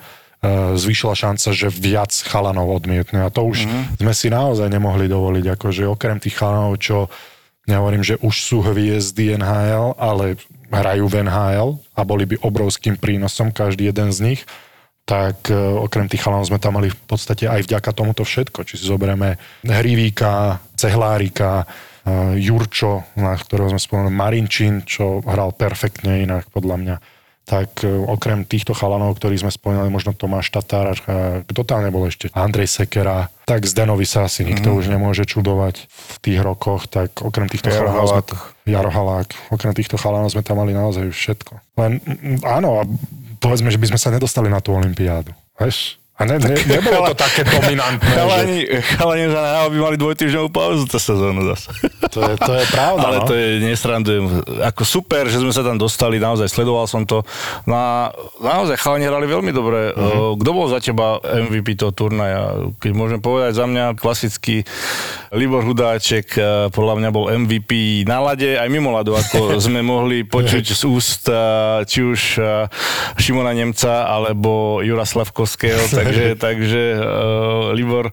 zvýšila 0.76 1.14
šanca, 1.16 1.48
že 1.56 1.72
viac 1.72 2.12
chalanov 2.12 2.68
odmietne. 2.68 3.24
A 3.24 3.32
to 3.32 3.48
už 3.48 3.64
mm-hmm. 3.64 4.04
sme 4.04 4.12
si 4.12 4.28
naozaj 4.28 4.68
nemohli 4.68 5.08
dovoliť, 5.08 5.44
akože 5.56 5.88
okrem 5.88 6.20
tých 6.20 6.36
chalanov, 6.36 6.76
čo 6.76 7.08
nehovorím, 7.64 8.04
že 8.04 8.20
už 8.20 8.34
sú 8.44 8.60
hviezdy 8.60 9.40
NHL, 9.40 9.96
ale 9.96 10.36
hrajú 10.70 11.10
v 11.10 11.26
NHL 11.26 11.70
a 11.98 12.00
boli 12.06 12.24
by 12.28 12.36
obrovským 12.44 12.94
prínosom 13.00 13.50
každý 13.50 13.90
jeden 13.90 14.14
z 14.14 14.18
nich, 14.22 14.40
tak 15.10 15.50
e, 15.50 15.58
okrem 15.58 16.06
tých 16.06 16.22
chalanov 16.22 16.46
sme 16.46 16.62
tam 16.62 16.78
mali 16.78 16.86
v 16.86 17.00
podstate 17.10 17.50
aj 17.50 17.66
vďaka 17.66 17.90
tomuto 17.90 18.22
všetko. 18.22 18.62
Či 18.62 18.78
si 18.78 18.84
zoberieme 18.86 19.42
Hrivíka, 19.66 20.62
Cehlárika, 20.78 21.66
e, 22.06 22.38
Jurčo, 22.38 23.10
na 23.18 23.34
ktorého 23.34 23.74
sme 23.74 23.82
spomenuli, 23.82 24.14
Marinčín, 24.14 24.86
čo 24.86 25.18
hral 25.26 25.50
perfektne 25.50 26.22
inak 26.22 26.46
podľa 26.54 26.76
mňa. 26.78 26.96
Tak 27.42 27.82
e, 27.82 27.90
okrem 27.90 28.46
týchto 28.46 28.70
chalanov, 28.70 29.18
ktorých 29.18 29.42
sme 29.42 29.50
spomínali, 29.50 29.90
možno 29.90 30.14
Tomáš 30.14 30.54
Tatár, 30.54 30.94
kto 31.42 31.60
tam 31.66 31.82
nebol 31.82 32.06
ešte, 32.06 32.30
Andrej 32.30 32.70
Sekera, 32.70 33.26
tak 33.50 33.66
Zdenovi 33.66 34.06
sa 34.06 34.30
asi 34.30 34.46
nikto 34.46 34.70
mm. 34.70 34.76
už 34.78 34.84
nemôže 34.94 35.26
čudovať 35.26 35.90
v 35.90 36.16
tých 36.22 36.38
rokoch, 36.38 36.86
tak 36.86 37.18
okrem 37.18 37.50
týchto 37.50 37.66
Jaro 37.66 37.90
chalanov 37.90 38.06
Halák. 38.14 38.28
Jaro 38.62 38.90
Halák, 38.94 39.28
okrem 39.50 39.74
týchto 39.74 39.98
chalanov 39.98 40.30
sme 40.30 40.46
tam 40.46 40.62
mali 40.62 40.70
naozaj 40.70 41.10
všetko. 41.10 41.58
Len 41.82 41.98
áno, 42.46 42.78
a 42.78 42.86
povedzme, 43.40 43.72
že 43.72 43.80
by 43.80 43.92
sme 43.92 43.98
sa 44.00 44.12
nedostali 44.12 44.48
na 44.48 44.60
tú 44.60 44.76
olympiádu. 44.76 45.32
Vieš? 45.56 45.99
A 46.20 46.28
ne, 46.28 46.36
ne, 46.36 46.52
nebolo 46.68 47.08
to 47.10 47.16
také 47.16 47.48
dominantné. 47.48 48.12
Chalani, 48.12 48.58
že... 48.68 48.84
chalani 48.92 49.24
za 49.32 49.40
NHL 49.40 49.68
by 49.72 49.78
mali 49.80 49.96
dvojtýždňovú 49.96 50.48
pauzu 50.52 50.84
tú 50.84 51.00
sezónu 51.00 51.48
zase. 51.48 51.72
To 52.12 52.20
je, 52.20 52.34
to 52.36 52.52
je 52.60 52.64
pravda. 52.68 53.06
Ale 53.08 53.18
no? 53.22 53.24
to 53.24 53.32
je, 53.32 53.48
nesrandujem. 53.64 54.24
Ako 54.68 54.84
super, 54.84 55.32
že 55.32 55.40
sme 55.40 55.48
sa 55.48 55.64
tam 55.64 55.80
dostali, 55.80 56.20
naozaj 56.20 56.52
sledoval 56.52 56.84
som 56.84 57.08
to. 57.08 57.24
Na, 57.64 58.12
naozaj 58.36 58.76
chalani 58.76 59.08
hrali 59.08 59.24
veľmi 59.24 59.48
dobre. 59.48 59.96
Uh-huh. 59.96 60.36
Kto 60.36 60.50
bol 60.52 60.68
za 60.68 60.84
teba 60.84 61.24
MVP 61.24 61.80
toho 61.80 61.96
turnaja? 61.96 62.68
Keď 62.76 62.92
môžem 62.92 63.20
povedať 63.24 63.56
za 63.56 63.64
mňa, 63.64 63.96
klasický 63.96 64.68
Libor 65.30 65.62
Hudáček 65.62 66.26
eh, 66.34 66.44
podľa 66.74 66.94
mňa 66.98 67.10
bol 67.14 67.30
MVP 67.30 68.02
na 68.02 68.18
lade, 68.18 68.58
aj 68.58 68.66
mimo 68.66 68.90
ladu, 68.90 69.14
ako 69.14 69.54
sme 69.70 69.78
mohli 69.80 70.26
počuť 70.26 70.64
z 70.66 70.82
úst 70.90 71.30
eh, 71.30 71.86
či 71.86 72.02
už 72.02 72.20
eh, 72.42 72.66
Šimona 73.14 73.54
Nemca 73.54 74.10
alebo 74.10 74.82
Jura 74.82 75.06
Slavkovského, 75.06 75.86
takže, 76.10 76.34
takže 76.34 76.82
uh, 76.98 77.70
Libor, 77.72 78.10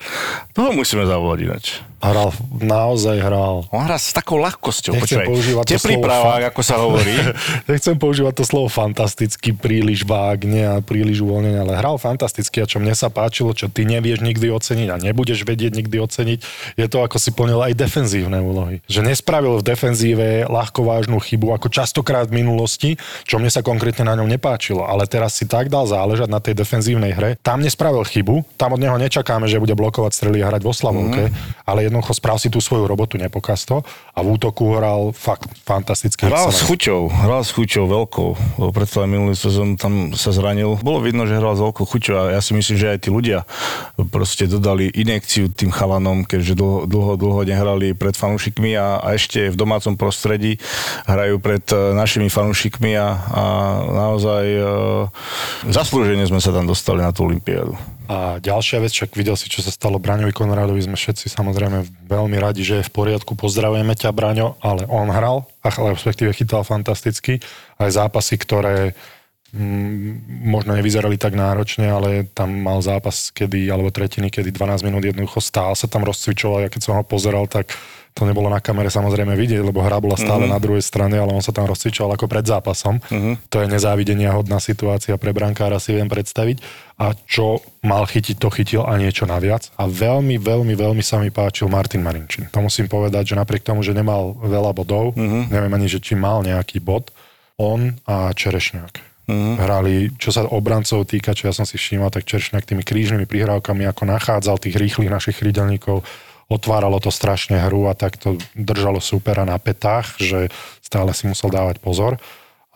toho 0.54 0.70
musíme 0.72 1.04
zavolať 1.10 1.39
ináč. 1.42 1.66
Hral, 1.98 2.30
naozaj 2.62 3.18
hral. 3.18 3.66
On 3.74 3.82
hrá 3.82 3.98
s 3.98 4.13
takou 4.13 4.38
ľahkosťou. 4.38 4.94
Nechcem 4.94 5.18
Počúvaj, 5.18 5.27
používať 5.34 5.66
to 5.66 5.82
slovo 5.82 6.06
pravák, 6.06 6.42
ako 6.54 6.62
sa 6.62 6.75
hovorí. 6.77 7.16
Nechcem 7.74 7.98
používať 7.98 8.34
to 8.38 8.44
slovo 8.46 8.70
fantasticky, 8.70 9.50
príliš 9.50 10.06
vágne 10.06 10.62
a 10.62 10.77
príliš 10.77 11.25
uvoľnene, 11.25 11.58
ale 11.58 11.74
hral 11.74 11.98
fantasticky 11.98 12.62
a 12.62 12.70
čo 12.70 12.77
mne 12.77 12.94
sa 12.94 13.10
páčilo, 13.10 13.50
čo 13.58 13.66
ty 13.66 13.89
nevieš 13.89 14.22
nikdy 14.22 14.46
oceniť 14.46 14.88
a 14.94 15.01
nebudeš 15.01 15.42
vedieť 15.42 15.74
nikdy 15.74 15.98
oceniť, 15.98 16.39
je 16.77 16.86
to, 16.86 17.01
ako 17.01 17.18
si 17.18 17.34
plnil 17.34 17.66
aj 17.66 17.74
defenzívne 17.74 18.46
úlohy. 18.46 18.86
Že 18.86 19.18
nespravil 19.18 19.58
v 19.58 19.66
defenzíve 19.66 20.27
ľahko 20.46 20.86
vážnu 20.86 21.18
chybu, 21.18 21.58
ako 21.58 21.74
častokrát 21.74 22.30
v 22.30 22.46
minulosti, 22.46 23.01
čo 23.25 23.42
mne 23.42 23.50
sa 23.50 23.66
konkrétne 23.66 24.06
na 24.06 24.13
ňom 24.13 24.30
nepáčilo, 24.30 24.86
ale 24.86 25.10
teraz 25.10 25.34
si 25.34 25.50
tak 25.50 25.74
dal 25.74 25.89
záležať 25.89 26.30
na 26.30 26.38
tej 26.38 26.62
defenzívnej 26.62 27.18
hre. 27.18 27.42
Tam 27.42 27.58
nespravil 27.58 28.06
chybu, 28.06 28.46
tam 28.54 28.77
od 28.77 28.82
neho 28.86 29.01
nečakáme, 29.01 29.50
že 29.50 29.58
bude 29.58 29.74
blokovať 29.74 30.13
strely 30.13 30.46
a 30.46 30.54
hrať 30.54 30.62
vo 30.62 30.77
Slavovke, 30.77 31.34
mm. 31.34 31.66
ale 31.66 31.87
jednoducho 31.88 32.13
spravil 32.13 32.39
si 32.39 32.50
tú 32.51 32.60
svoju 32.62 32.86
robotu, 32.86 33.17
nepokaz 33.17 33.65
to 33.65 33.82
a 34.13 34.20
v 34.22 34.27
útoku 34.36 34.77
hral 34.77 35.15
fakt 35.15 35.50
fantasticky. 35.65 36.27
Hral 36.27 36.51
s 36.51 36.62
chuťou, 36.67 37.10
hral 37.10 37.41
s 37.41 37.51
chuťou 37.56 37.88
veľkou. 37.88 38.29
Lebo 38.62 38.72
predsa 38.75 39.08
minulý 39.10 39.34
sezón 39.34 39.79
tam 39.79 40.13
sa 40.13 40.36
zranil. 40.36 40.77
Bolo 40.84 41.01
vidno, 41.01 41.25
že 41.25 41.39
hral 41.39 41.58
s 41.58 41.62
veľkou 41.63 41.86
chuťou 41.88 42.15
a 42.15 42.24
ja 42.38 42.41
si 42.44 42.53
myslím, 42.53 42.77
že 42.77 42.88
aj 42.94 43.00
tí 43.08 43.10
ľudia 43.10 43.48
proste 44.13 44.46
dodali 44.46 44.91
inekciu 44.91 45.50
tým 45.50 45.74
chalanom, 45.74 46.27
keďže 46.27 46.53
dlho, 46.53 46.79
dlho, 46.86 47.13
dlho 47.17 47.41
nehrali 47.48 47.98
pred 47.98 48.13
fanúšikmi 48.13 48.77
a, 48.77 49.01
a 49.01 49.17
ešte 49.17 49.50
v 49.50 49.56
domácom 49.58 49.96
prostredí 49.96 50.62
hrajú 51.10 51.41
pred 51.41 51.63
e, 51.74 51.96
našimi 51.96 52.27
fanúšikmi 52.29 52.94
a, 52.98 53.08
a 53.17 53.44
naozaj 53.88 54.46
e, 54.46 54.63
zaslúžene 55.72 56.25
sme 56.27 56.41
sa 56.44 56.53
tam 56.53 56.70
dostali 56.70 57.01
na 57.01 57.13
tú 57.13 57.25
olympiádu. 57.25 57.74
A 58.08 58.40
ďalšia 58.40 58.80
vec, 58.80 58.96
však 58.96 59.20
videl 59.20 59.36
si, 59.36 59.52
čo 59.52 59.60
sa 59.60 59.68
stalo 59.68 60.00
Braňovi 60.00 60.32
Konradovi, 60.32 60.80
sme 60.80 60.96
všetci 60.96 61.28
samozrejme 61.28 62.08
veľmi 62.08 62.40
radi, 62.40 62.64
že 62.64 62.80
je 62.80 62.88
v 62.88 62.96
poriadku, 62.96 63.36
pozdravujeme 63.36 63.92
ťa 64.00 64.16
Braňo, 64.16 64.56
ale 64.64 64.88
on 64.88 65.12
hral, 65.12 65.44
ale 65.60 65.92
respektíve 65.92 66.32
chytal 66.32 66.64
fantasticky, 66.64 67.44
aj 67.76 68.00
zápasy, 68.00 68.40
ktoré 68.40 68.96
mm, 69.52 70.48
možno 70.48 70.80
nevyzerali 70.80 71.20
tak 71.20 71.36
náročne, 71.36 71.92
ale 71.92 72.32
tam 72.32 72.56
mal 72.56 72.80
zápas, 72.80 73.28
kedy, 73.36 73.68
alebo 73.68 73.92
tretiny, 73.92 74.32
kedy 74.32 74.56
12 74.56 74.88
minút 74.88 75.04
jednoducho. 75.04 75.44
Stál 75.44 75.76
sa 75.76 75.92
tam 75.92 76.08
rozcvičoval, 76.08 76.64
ja 76.64 76.72
keď 76.72 76.82
som 76.88 76.96
ho 76.96 77.04
pozeral, 77.04 77.44
tak 77.52 77.76
to 78.18 78.26
nebolo 78.26 78.50
na 78.50 78.58
kamere 78.58 78.90
samozrejme 78.90 79.38
vidieť, 79.38 79.62
lebo 79.62 79.86
hra 79.86 80.02
bola 80.02 80.18
stále 80.18 80.50
mm-hmm. 80.50 80.58
na 80.58 80.60
druhej 80.60 80.82
strane, 80.82 81.14
ale 81.22 81.30
on 81.30 81.46
sa 81.46 81.54
tam 81.54 81.70
rozcvičoval 81.70 82.18
ako 82.18 82.26
pred 82.26 82.42
zápasom. 82.42 82.98
Mm-hmm. 82.98 83.34
To 83.54 83.62
je 83.62 83.68
nezávidenia 83.70 84.34
hodná 84.34 84.58
situácia 84.58 85.14
pre 85.22 85.38
brankára, 85.38 85.78
si 85.78 85.94
viem 85.94 86.10
predstaviť. 86.10 86.58
A 86.98 87.14
čo 87.30 87.62
mal 87.86 88.10
chytiť, 88.10 88.42
to 88.42 88.50
chytil 88.50 88.82
a 88.90 88.98
niečo 88.98 89.30
naviac. 89.30 89.70
A 89.78 89.86
veľmi, 89.86 90.42
veľmi, 90.42 90.74
veľmi 90.74 91.06
sa 91.06 91.22
mi 91.22 91.30
páčil 91.30 91.70
Martin 91.70 92.02
Marinčin. 92.02 92.50
To 92.50 92.66
musím 92.66 92.90
povedať, 92.90 93.32
že 93.32 93.36
napriek 93.38 93.62
tomu, 93.62 93.86
že 93.86 93.94
nemal 93.94 94.34
veľa 94.42 94.74
bodov, 94.74 95.14
mm-hmm. 95.14 95.54
neviem 95.54 95.74
ani, 95.78 95.86
že 95.86 96.02
či 96.02 96.18
mal 96.18 96.42
nejaký 96.42 96.82
bod, 96.82 97.14
on 97.62 97.94
a 98.10 98.34
Čerešňák. 98.34 99.06
Mm-hmm. 99.28 99.54
Hrali, 99.60 99.96
čo 100.16 100.32
sa 100.32 100.48
obrancov 100.48 101.04
týka, 101.04 101.36
čo 101.36 101.52
ja 101.52 101.54
som 101.54 101.68
si 101.68 101.76
všímal, 101.76 102.10
tak 102.10 102.24
Čerešňák 102.26 102.64
tými 102.64 102.82
krížnymi 102.82 103.28
prihrávkami, 103.28 103.84
ako 103.86 104.08
nachádzal 104.08 104.56
tých 104.58 104.80
rýchlych 104.80 105.12
našich 105.12 105.38
chrídelníkov, 105.44 106.02
otváralo 106.48 107.00
to 107.04 107.12
strašne 107.12 107.60
hru 107.68 107.92
a 107.92 107.94
tak 107.94 108.16
to 108.16 108.39
držalo 108.56 109.04
supera 109.04 109.44
na 109.44 109.60
petách, 109.60 110.16
že 110.20 110.48
stále 110.80 111.12
si 111.12 111.27
musel 111.27 111.51
dávať 111.51 111.84
pozor. 111.84 112.16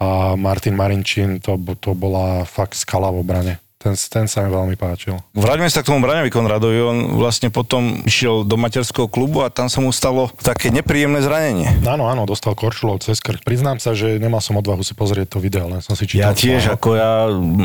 A 0.01 0.36
Martin 0.36 0.75
Marinčín, 0.75 1.40
to, 1.40 1.56
to 1.80 1.96
bola 1.96 2.44
fakt 2.44 2.75
skala 2.75 3.13
v 3.13 3.22
obrane. 3.24 3.54
Ten, 3.82 3.98
ten 3.98 4.26
sa 4.30 4.46
mi 4.46 4.54
veľmi 4.54 4.78
páčil. 4.78 5.18
Vráťme 5.34 5.66
sa 5.66 5.82
k 5.82 5.90
tomu 5.90 6.06
Braňovi 6.06 6.30
Konradovi. 6.30 6.78
On 6.86 7.00
vlastne 7.18 7.50
potom 7.50 8.06
išiel 8.06 8.46
do 8.46 8.54
materského 8.54 9.10
klubu 9.10 9.42
a 9.42 9.50
tam 9.50 9.74
sa 9.74 9.82
mu 9.82 9.90
stalo 9.90 10.30
také 10.38 10.70
nepríjemné 10.70 11.26
zranenie. 11.26 11.82
Áno, 11.82 12.06
áno, 12.06 12.30
dostal 12.30 12.54
korčulov 12.54 13.02
cez 13.02 13.18
krk. 13.18 13.42
Priznám 13.42 13.82
sa, 13.82 13.98
že 13.98 14.22
nemal 14.22 14.38
som 14.38 14.54
odvahu 14.54 14.86
si 14.86 14.94
pozrieť 14.94 15.34
to 15.34 15.38
video, 15.42 15.66
len 15.66 15.82
som 15.82 15.98
si 15.98 16.06
Ja 16.14 16.30
čítal. 16.30 16.38
tiež, 16.38 16.62
článok. 16.70 16.78
ako 16.78 16.90
ja 16.94 17.12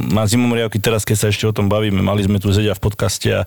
na 0.08 0.24
zimomriavky 0.24 0.80
teraz, 0.80 1.04
keď 1.04 1.16
sa 1.20 1.26
ešte 1.28 1.44
o 1.44 1.52
tom 1.52 1.68
bavíme, 1.68 2.00
mali 2.00 2.24
sme 2.24 2.40
tu 2.40 2.48
Zeďa 2.48 2.72
v 2.72 2.82
podcaste 2.88 3.28
a 3.28 3.44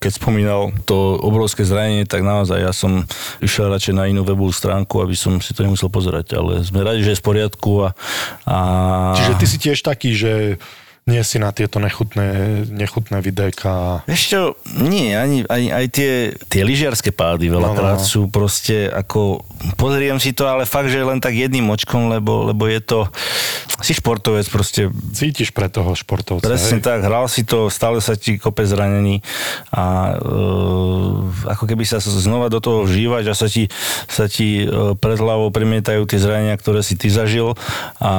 keď 0.00 0.10
spomínal 0.16 0.72
to 0.88 1.20
obrovské 1.20 1.60
zranenie, 1.60 2.08
tak 2.08 2.24
naozaj 2.24 2.64
ja 2.64 2.72
som 2.72 3.04
išiel 3.44 3.68
radšej 3.68 3.92
na 3.92 4.08
inú 4.08 4.24
webovú 4.24 4.48
stránku, 4.48 5.04
aby 5.04 5.12
som 5.12 5.44
si 5.44 5.52
to 5.52 5.60
nemusel 5.60 5.92
pozerať, 5.92 6.40
ale 6.40 6.64
sme 6.64 6.80
radi, 6.80 7.04
že 7.04 7.12
je 7.12 7.20
v 7.20 7.26
poriadku 7.28 7.84
a, 7.84 7.88
a 8.48 8.56
Čiže 9.12 9.32
ty 9.36 9.44
si 9.44 9.56
tiež 9.60 9.78
taký, 9.84 10.16
že 10.16 10.32
nie 11.08 11.24
si 11.24 11.40
na 11.40 11.56
tieto 11.56 11.80
nechutné, 11.80 12.62
nechutné 12.68 13.24
videjka. 13.24 14.04
Čo, 14.04 14.60
nie, 14.76 15.16
ani, 15.16 15.40
ani 15.48 15.72
aj 15.72 15.86
tie, 15.88 16.12
tie 16.52 16.62
lyžiarske 16.62 17.10
pády 17.16 17.48
veľakrát 17.48 17.96
No, 17.98 18.04
no. 18.04 18.04
sú 18.04 18.28
proste 18.28 18.92
ako, 18.92 19.40
pozriem 19.80 20.20
si 20.20 20.36
to, 20.36 20.44
ale 20.44 20.68
fakt, 20.68 20.92
že 20.92 21.00
len 21.00 21.16
tak 21.16 21.32
jedným 21.32 21.64
očkom, 21.72 22.12
lebo, 22.12 22.52
lebo 22.52 22.68
je 22.68 22.80
to, 22.84 23.08
si 23.80 23.94
športovec 23.94 24.44
proste, 24.50 24.92
Cítiš 25.14 25.54
pre 25.54 25.70
toho 25.70 25.94
športovca. 25.94 26.44
presne 26.44 26.82
hej? 26.82 26.84
tak, 26.84 27.06
hral 27.06 27.30
si 27.30 27.46
to, 27.46 27.70
stále 27.70 28.02
sa 28.02 28.18
ti 28.18 28.36
kope 28.36 28.66
zranení 28.66 29.22
a 29.70 30.12
e, 30.12 30.26
ako 31.46 31.64
keby 31.64 31.86
sa 31.86 32.02
znova 32.02 32.50
do 32.50 32.58
toho 32.58 32.84
vžívaš 32.84 33.24
a 33.30 33.34
sa 33.38 33.46
ti, 33.46 33.70
sa 34.10 34.26
ti 34.26 34.66
e, 34.66 34.94
pred 34.98 35.16
hlavou 35.16 35.54
premietajú 35.54 36.04
tie 36.10 36.18
zranenia, 36.18 36.58
ktoré 36.58 36.82
si 36.82 36.98
ty 36.98 37.06
zažil 37.06 37.54
a 38.02 38.12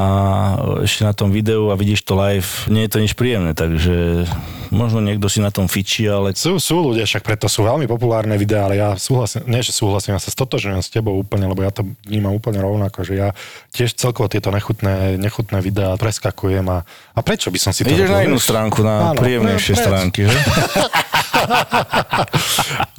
ešte 0.87 1.03
na 1.03 1.11
tom 1.11 1.29
videu 1.35 1.69
a 1.69 1.75
vidíš 1.75 2.07
to 2.07 2.15
live, 2.15 2.47
nie 2.79 2.87
je 2.87 2.95
to 2.95 3.03
nič 3.03 3.11
príjemné, 3.19 3.51
takže 3.51 4.23
možno 4.71 5.03
niekto 5.03 5.27
si 5.27 5.43
na 5.43 5.51
tom 5.51 5.67
fičí, 5.67 6.07
ale 6.07 6.31
Sú, 6.31 6.55
sú 6.63 6.79
ľudia, 6.79 7.03
však 7.03 7.27
preto 7.27 7.51
sú 7.51 7.67
veľmi 7.67 7.83
populárne 7.91 8.39
videá, 8.39 8.71
ale 8.71 8.79
ja 8.79 8.95
súhlasím, 8.95 9.43
nie 9.51 9.59
že 9.59 9.75
súhlasím, 9.75 10.15
ja 10.15 10.23
sa 10.23 10.31
stotožňujem 10.31 10.79
s 10.79 10.87
tebou 10.87 11.19
úplne, 11.19 11.43
lebo 11.51 11.59
ja 11.59 11.75
to 11.75 11.83
vnímam 12.07 12.31
úplne 12.31 12.63
rovnako, 12.63 13.03
že 13.03 13.19
ja 13.19 13.35
tiež 13.75 13.99
celkovo 13.99 14.31
tieto 14.31 14.47
nechutné, 14.47 15.19
nechutné 15.19 15.59
videá 15.59 15.99
preskakujem 15.99 16.63
a, 16.71 16.87
a 16.87 17.19
prečo 17.19 17.51
by 17.51 17.59
som 17.59 17.75
si 17.75 17.83
to 17.83 17.91
ideš 17.91 18.07
na 18.07 18.23
inú 18.23 18.39
stránku, 18.39 18.79
na 18.79 19.11
Áno, 19.11 19.19
príjemnejšie 19.19 19.73
pre- 19.75 19.83
stránky, 19.83 20.19
že? 20.23 20.39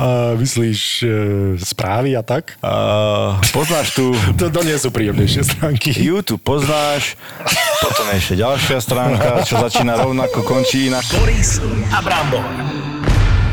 A 0.00 0.35
myslíš 0.37 0.80
e, 1.02 1.06
správy 1.61 2.16
a 2.16 2.23
tak? 2.25 2.56
A 2.64 3.40
poznáš 3.52 3.92
tu 3.94 4.12
To, 4.40 4.49
to 4.49 4.61
nie 4.64 4.76
sú 4.80 4.88
príjemnejšie 4.88 5.42
stránky. 5.44 5.92
YouTube, 5.92 6.40
poznáš, 6.40 7.16
potom 7.85 8.09
je 8.11 8.16
ešte 8.16 8.35
ďalšia 8.40 8.78
stránka, 8.80 9.44
čo 9.44 9.61
začína 9.61 10.00
rovnako, 10.00 10.40
končí 10.44 10.88
inak. 10.88 11.04
Boris 11.12 11.61
a 11.92 11.99
Brambor. 12.00 12.44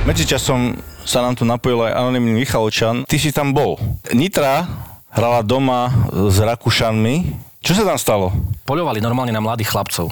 Medzičasom 0.07 0.79
sa 1.03 1.19
nám 1.23 1.35
tu 1.35 1.43
napojil 1.43 1.91
aj 1.91 1.99
anonimný 1.99 2.43
Michalovčan. 2.43 3.03
Ty 3.03 3.17
si 3.19 3.35
tam 3.35 3.51
bol. 3.51 3.75
Nitra 4.15 4.67
hrala 5.11 5.43
doma 5.43 5.91
s 6.11 6.39
Rakúšanmi. 6.39 7.35
Čo 7.59 7.83
sa 7.83 7.83
tam 7.83 7.99
stalo? 7.99 8.31
poľovali 8.67 8.99
normálne 8.99 9.31
na 9.31 9.39
mladých 9.39 9.71
chlapcov. 9.71 10.11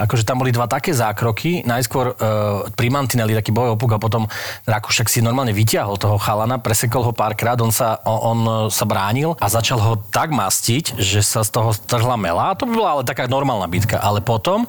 Akože 0.00 0.26
tam 0.26 0.42
boli 0.42 0.50
dva 0.50 0.66
také 0.66 0.90
zákroky, 0.90 1.64
najskôr 1.64 2.14
uh, 2.14 2.66
pri 2.74 2.88
Mantinelli 2.90 3.36
taký 3.36 3.54
bojov 3.54 3.78
puk 3.78 3.94
a 3.94 4.02
potom 4.02 4.26
Rakušek 4.66 5.06
si 5.06 5.22
normálne 5.22 5.54
vyťahol 5.54 5.96
toho 6.00 6.16
chalana, 6.18 6.58
presekol 6.58 7.06
ho 7.06 7.12
párkrát, 7.14 7.58
on 7.62 7.70
sa, 7.70 8.00
on, 8.02 8.18
on 8.34 8.38
sa 8.72 8.84
bránil 8.84 9.38
a 9.38 9.46
začal 9.46 9.78
ho 9.78 9.94
tak 10.10 10.34
mastiť, 10.34 10.98
že 10.98 11.22
sa 11.22 11.46
z 11.46 11.50
toho 11.54 11.70
strhla 11.70 12.18
mela. 12.18 12.52
A 12.52 12.58
to 12.58 12.66
by 12.66 12.72
bola 12.74 12.90
ale 13.00 13.02
taká 13.06 13.30
normálna 13.30 13.70
bitka. 13.70 14.00
Ale 14.00 14.20
potom 14.20 14.66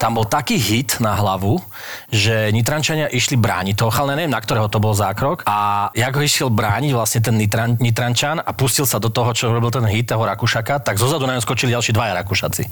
tam 0.00 0.16
bol 0.16 0.24
taký 0.24 0.56
hit 0.56 0.98
na 0.98 1.12
hlavu, 1.18 1.60
že 2.08 2.48
Nitrančania 2.54 3.10
išli 3.12 3.36
brániť 3.36 3.74
toho 3.76 3.92
chalana, 3.92 4.18
neviem 4.18 4.32
na 4.32 4.40
ktorého 4.40 4.70
to 4.72 4.80
bol 4.80 4.96
zákrok 4.96 5.44
a 5.44 5.90
jak 5.92 6.12
ho 6.16 6.22
išiel 6.22 6.48
brániť 6.48 6.90
vlastne 6.96 7.20
ten 7.20 7.36
Nitran, 7.36 7.76
Nitrančan 7.76 8.40
a 8.40 8.50
pustil 8.56 8.88
sa 8.88 8.96
do 9.02 9.12
toho, 9.12 9.30
čo 9.36 9.52
robil 9.52 9.68
ten 9.68 9.84
hit 9.84 10.08
toho 10.08 10.24
Rakušaka, 10.24 10.80
tak 10.80 10.96
zozadu 10.96 11.28
na 11.28 11.36
ňom 11.36 11.44
skočili 11.44 11.74
ďalší 11.74 11.92
dvaja 11.92 12.16
Rakušaci. 12.24 12.64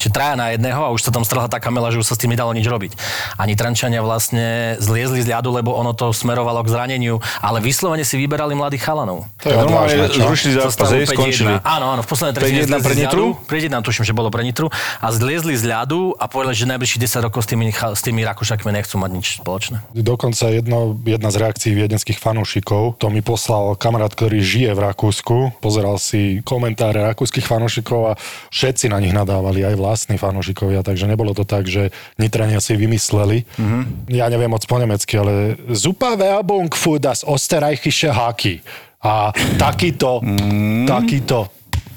Čiže 0.00 0.12
traja 0.12 0.34
na 0.36 0.52
jedného 0.52 0.80
a 0.82 0.89
už 0.92 1.06
sa 1.06 1.10
tam 1.14 1.22
strhla 1.22 1.46
taká 1.46 1.70
mela, 1.70 1.90
že 1.94 1.98
už 1.98 2.06
sa 2.06 2.14
s 2.14 2.20
tým 2.20 2.34
nedalo 2.34 2.50
nič 2.52 2.66
robiť. 2.66 2.92
A 3.38 3.46
Nitrančania 3.46 4.02
vlastne 4.02 4.76
zliezli 4.82 5.22
z 5.22 5.30
ľadu, 5.30 5.54
lebo 5.54 5.74
ono 5.74 5.94
to 5.94 6.10
smerovalo 6.10 6.62
k 6.66 6.68
zraneniu, 6.70 7.22
ale 7.40 7.62
vyslovene 7.62 8.02
si 8.02 8.18
vyberali 8.18 8.54
mladých 8.54 8.82
chalanov. 8.84 9.26
To 9.42 9.46
je 9.48 9.56
Normálne 9.56 10.10
zrušili 10.10 10.52
zápas, 10.58 10.74
stavu 10.74 10.92
hej, 10.98 11.06
5-1. 11.06 11.14
skončili. 11.14 11.52
Áno, 11.62 11.86
áno, 11.94 12.02
v 12.02 12.08
poslednej 12.08 12.34
tretine 12.36 12.62
5-1 12.62 12.68
zliezli 12.68 12.82
pre 12.82 12.94
Nitru? 12.98 13.24
Pre 13.46 13.58
Nitru, 13.58 13.80
tuším, 13.86 14.04
že 14.04 14.14
bolo 14.16 14.28
pre 14.28 14.42
Nitru. 14.42 14.66
A 15.00 15.06
zliezli 15.14 15.54
z 15.54 15.64
ľadu 15.70 16.14
a 16.18 16.24
povedali, 16.26 16.56
že 16.58 16.66
najbližších 16.70 17.00
10 17.06 17.26
rokov 17.26 17.46
s 17.46 17.48
tými, 17.50 17.70
s 17.70 18.02
tými 18.02 18.20
Rakušakmi 18.26 18.70
nechcú 18.70 18.96
mať 18.98 19.10
nič 19.14 19.26
spoločné. 19.40 19.82
Dokonca 19.94 20.50
jedno, 20.50 20.98
jedna 21.06 21.30
z 21.30 21.36
reakcií 21.40 21.72
viedenských 21.76 22.18
fanúšikov, 22.18 22.98
to 22.98 23.06
mi 23.08 23.22
poslal 23.22 23.78
kamarát, 23.78 24.12
ktorý 24.12 24.42
žije 24.42 24.70
v 24.74 24.80
Rakúsku, 24.90 25.36
pozeral 25.62 25.96
si 26.00 26.42
komentáre 26.42 27.04
rakúskych 27.04 27.46
fanúšikov 27.46 28.00
a 28.10 28.18
všetci 28.50 28.90
na 28.90 28.98
nich 28.98 29.14
nadávali, 29.14 29.62
aj 29.62 29.76
vlastní 29.78 30.16
fanúšikovia, 30.18 30.79
takže 30.82 31.06
nebolo 31.06 31.34
to 31.34 31.44
tak, 31.44 31.66
že 31.68 31.90
Nitrania 32.18 32.60
si 32.60 32.76
vymysleli. 32.76 33.44
Mm-hmm. 33.56 33.82
Ja 34.12 34.26
neviem 34.28 34.50
moc 34.50 34.64
po 34.66 34.76
nemecky, 34.76 35.20
ale 35.20 35.56
Zupa 35.72 36.16
Werbung 36.16 36.72
für 36.74 36.98
das 36.98 37.24
Österreichische 37.24 38.12
Hockey. 38.12 38.60
A 39.00 39.32
takýto, 39.56 40.20
mm. 40.20 40.84
takýto 40.84 41.48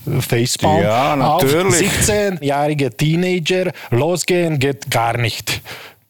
Facepalm. 0.04 0.84
Ja, 0.84 1.14
Auf 1.16 1.44
natürlich. 1.44 1.92
17-jährige 1.92 2.92
Teenager 2.92 3.72
losgehen 3.92 4.60
geht 4.60 4.92
gar 4.92 5.18
nicht. 5.18 5.62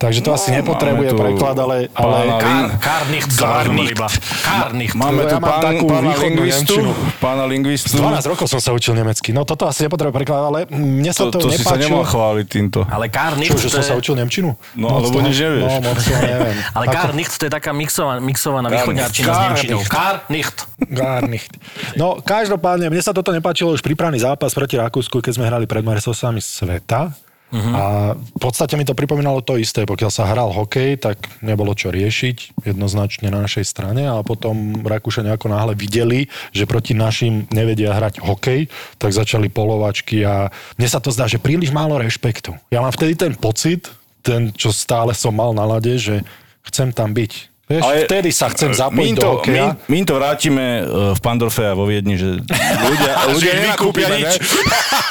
Takže 0.04 0.20
to 0.20 0.36
asi 0.36 0.52
nepotrebuje 0.52 1.16
preklad, 1.16 1.56
ale, 1.56 1.88
ale 1.90 2.16
Lin- 2.20 2.36
Kár, 2.36 2.66
Karnicht 2.76 3.30
sa 3.32 3.40
Karnicht. 3.40 3.64
rozumel 3.64 3.88
iba. 3.88 4.08
Karnicht. 4.44 4.94
Máme 4.94 5.22
tu 5.24 5.36
pán, 5.40 5.62
takú 5.64 5.86
pána 5.88 6.12
lingvistu. 6.14 6.76
nemčinu. 6.76 6.92
Pána 7.18 7.44
lingvistu. 7.46 7.96
12 7.96 8.28
rokov 8.28 8.46
som 8.46 8.60
sa 8.60 8.70
učil 8.70 8.94
nemecky. 8.94 9.32
No 9.32 9.42
toto 9.42 9.64
asi 9.64 9.88
nepotrebuje 9.88 10.12
preklad, 10.14 10.44
ale 10.44 10.60
mne 10.68 11.08
sa 11.10 11.24
To, 11.24 11.32
to, 11.32 11.40
to 11.42 11.48
si 11.50 11.64
sa 11.64 11.80
nepáčilo. 11.80 11.96
nemal 11.96 12.06
chváliť 12.06 12.46
týmto. 12.46 12.80
Ale 12.84 13.08
Karnicht, 13.08 13.56
Čo, 13.56 13.58
že 13.58 13.68
to 13.70 13.74
som 13.74 13.84
sa 13.86 13.96
učil 13.96 14.14
nemčinu? 14.14 14.60
No, 14.74 14.92
Moc 14.92 15.08
alebo 15.08 15.18
nič 15.22 15.38
nevieš. 15.38 15.64
No, 15.64 15.80
moc 15.82 15.98
toho 15.98 16.20
neviem. 16.22 16.56
Ale 16.76 16.86
Karnicht 16.90 17.32
to 17.32 17.44
je 17.44 17.52
taká 17.54 17.72
mixovaná, 17.72 18.20
mixovaná 18.20 18.68
východňarčina 18.68 19.32
s 19.32 19.40
Nemčinou. 19.40 19.80
Karnicht. 19.88 20.58
Garnicht. 20.84 21.52
No, 21.96 22.20
každopádne, 22.20 22.92
mne 22.92 23.00
sa 23.00 23.16
toto 23.16 23.32
nepáčilo 23.32 23.72
už 23.72 23.80
prípravný 23.80 24.20
zápas 24.20 24.52
proti 24.52 24.76
Rakúsku, 24.76 25.24
keď 25.24 25.32
sme 25.32 25.48
hrali 25.48 25.64
pred 25.64 25.80
majstrovstvami 25.82 26.44
sveta. 26.44 27.16
Uh-huh. 27.54 27.74
A 27.78 27.84
v 28.18 28.40
podstate 28.42 28.74
mi 28.74 28.82
to 28.82 28.98
pripomínalo 28.98 29.46
to 29.46 29.62
isté. 29.62 29.86
Pokiaľ 29.86 30.10
sa 30.10 30.26
hral 30.26 30.50
hokej, 30.50 30.98
tak 30.98 31.22
nebolo 31.46 31.78
čo 31.78 31.94
riešiť 31.94 32.66
jednoznačne 32.66 33.30
na 33.30 33.46
našej 33.46 33.62
strane 33.70 34.10
a 34.10 34.26
potom 34.26 34.82
Rakúšania 34.82 35.38
ako 35.38 35.54
náhle 35.54 35.78
videli, 35.78 36.34
že 36.50 36.66
proti 36.66 36.98
našim 36.98 37.46
nevedia 37.54 37.94
hrať 37.94 38.26
hokej, 38.26 38.74
tak 38.98 39.14
začali 39.14 39.54
polovačky 39.54 40.26
a 40.26 40.50
mne 40.82 40.90
sa 40.90 40.98
to 40.98 41.14
zdá, 41.14 41.30
že 41.30 41.38
príliš 41.38 41.70
málo 41.70 42.02
rešpektu. 42.02 42.58
Ja 42.74 42.82
mám 42.82 42.90
vtedy 42.90 43.14
ten 43.14 43.38
pocit, 43.38 43.86
ten, 44.26 44.50
čo 44.50 44.74
stále 44.74 45.14
som 45.14 45.38
mal 45.38 45.54
na 45.54 45.70
lade, 45.70 45.94
že 46.02 46.26
chcem 46.66 46.90
tam 46.90 47.14
byť. 47.14 47.53
Vieš, 47.64 47.80
Ale, 47.80 47.96
vtedy 48.04 48.30
sa 48.36 48.52
chcem 48.52 48.76
zapojiť 48.76 49.16
my 49.16 49.16
do 49.16 49.24
to, 49.24 49.30
hokeja. 49.40 49.66
My, 49.88 49.88
my 49.88 50.00
to 50.04 50.14
vrátime 50.20 50.66
e, 50.68 50.82
v 51.16 51.20
Pandorfe 51.24 51.64
a 51.64 51.72
vo 51.72 51.88
Viedni, 51.88 52.20
že 52.20 52.44
ľudia, 52.44 53.12
ľudia 53.40 53.54
nenakúpia 53.56 54.08
nič. 54.20 54.36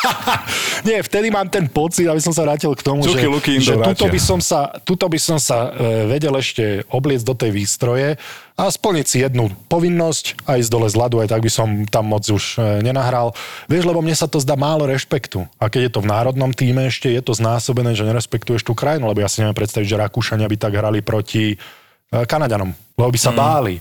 Nie, 0.89 1.01
vtedy 1.01 1.33
mám 1.33 1.49
ten 1.49 1.65
pocit, 1.65 2.05
aby 2.05 2.21
som 2.21 2.37
sa 2.37 2.45
vrátil 2.45 2.77
k 2.77 2.85
tomu, 2.85 3.09
Čuky, 3.09 3.25
že, 3.25 3.33
luky 3.33 3.53
to 3.57 3.65
že 3.65 3.75
tuto, 3.81 4.05
by 4.05 4.21
som 4.21 4.39
sa, 4.45 4.69
tuto 4.85 5.09
by 5.09 5.17
som 5.17 5.41
sa 5.41 5.73
e, 5.73 6.05
vedel 6.13 6.37
ešte 6.37 6.85
obliecť 6.93 7.25
do 7.25 7.33
tej 7.33 7.51
výstroje 7.57 8.21
a 8.53 8.69
splniť 8.69 9.07
si 9.09 9.25
jednu 9.25 9.49
povinnosť 9.73 10.45
a 10.45 10.61
ísť 10.61 10.69
dole 10.69 10.93
z 10.93 10.97
ľadu, 11.01 11.25
aj 11.25 11.33
tak 11.33 11.41
by 11.41 11.49
som 11.49 11.69
tam 11.89 12.13
moc 12.13 12.29
už 12.29 12.61
e, 12.61 12.85
nenahral. 12.85 13.33
Vieš, 13.65 13.89
lebo 13.89 14.05
mne 14.05 14.13
sa 14.13 14.29
to 14.29 14.37
zdá 14.37 14.61
málo 14.61 14.85
rešpektu. 14.85 15.49
A 15.57 15.73
keď 15.73 15.89
je 15.89 15.93
to 15.97 16.05
v 16.05 16.11
národnom 16.13 16.53
týme 16.53 16.85
ešte, 16.85 17.09
je 17.09 17.25
to 17.25 17.33
znásobené, 17.33 17.97
že 17.97 18.05
nerespektuješ 18.05 18.61
tú 18.61 18.77
krajinu, 18.77 19.09
lebo 19.09 19.25
ja 19.25 19.33
si 19.33 19.41
neviem 19.41 19.57
predstaviť, 19.57 19.89
že 19.89 19.97
Rakúšania 19.97 20.53
by 20.53 20.57
tak 20.61 20.77
hrali 20.77 21.01
proti 21.01 21.57
e, 21.57 21.82
Kanaďanom, 22.13 22.77
lebo 23.01 23.09
by 23.09 23.21
sa 23.21 23.33
báli. 23.33 23.81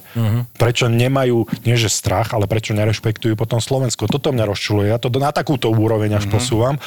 Prečo 0.56 0.88
nemajú, 0.88 1.44
nie 1.68 1.76
že 1.76 1.92
strach, 1.92 2.32
ale 2.32 2.48
prečo 2.48 2.72
nerešpektujú 2.72 3.36
potom 3.36 3.60
Slovensko. 3.60 4.08
Toto 4.08 4.32
mňa 4.32 4.48
rozčuluje. 4.48 4.88
Ja 4.88 4.98
to 4.98 5.12
na 5.20 5.36
takúto 5.36 5.68
úroveň 5.68 6.16
až 6.16 6.32
posúvam. 6.32 6.80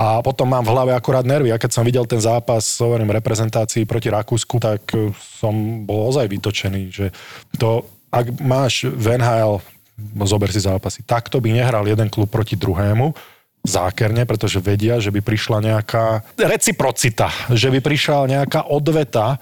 A 0.00 0.24
potom 0.24 0.48
mám 0.48 0.64
v 0.64 0.72
hlave 0.72 0.92
akurát 0.96 1.28
nervy. 1.28 1.52
A 1.52 1.60
keď 1.60 1.70
som 1.76 1.84
videl 1.84 2.08
ten 2.08 2.18
zápas, 2.18 2.64
hovorím, 2.80 3.12
reprezentácii 3.12 3.84
proti 3.84 4.08
Rakúsku, 4.08 4.56
tak 4.56 4.80
e, 4.96 5.12
som 5.12 5.84
bol 5.84 6.08
ozaj 6.08 6.24
vytočený, 6.24 6.82
že 6.88 7.12
to, 7.60 7.84
ak 8.08 8.40
máš 8.40 8.88
v 8.88 9.20
NHL, 9.20 9.60
zober 10.24 10.48
si 10.48 10.64
zápasy, 10.64 11.04
takto 11.04 11.36
by 11.36 11.52
nehral 11.52 11.84
jeden 11.84 12.08
klub 12.08 12.32
proti 12.32 12.56
druhému, 12.56 13.12
zákerne, 13.60 14.24
pretože 14.24 14.56
vedia, 14.64 14.96
že 15.04 15.12
by 15.12 15.20
prišla 15.20 15.60
nejaká 15.60 16.24
reciprocita, 16.40 17.28
že 17.52 17.68
by 17.68 17.84
prišla 17.84 18.40
nejaká 18.40 18.72
odveta 18.72 19.36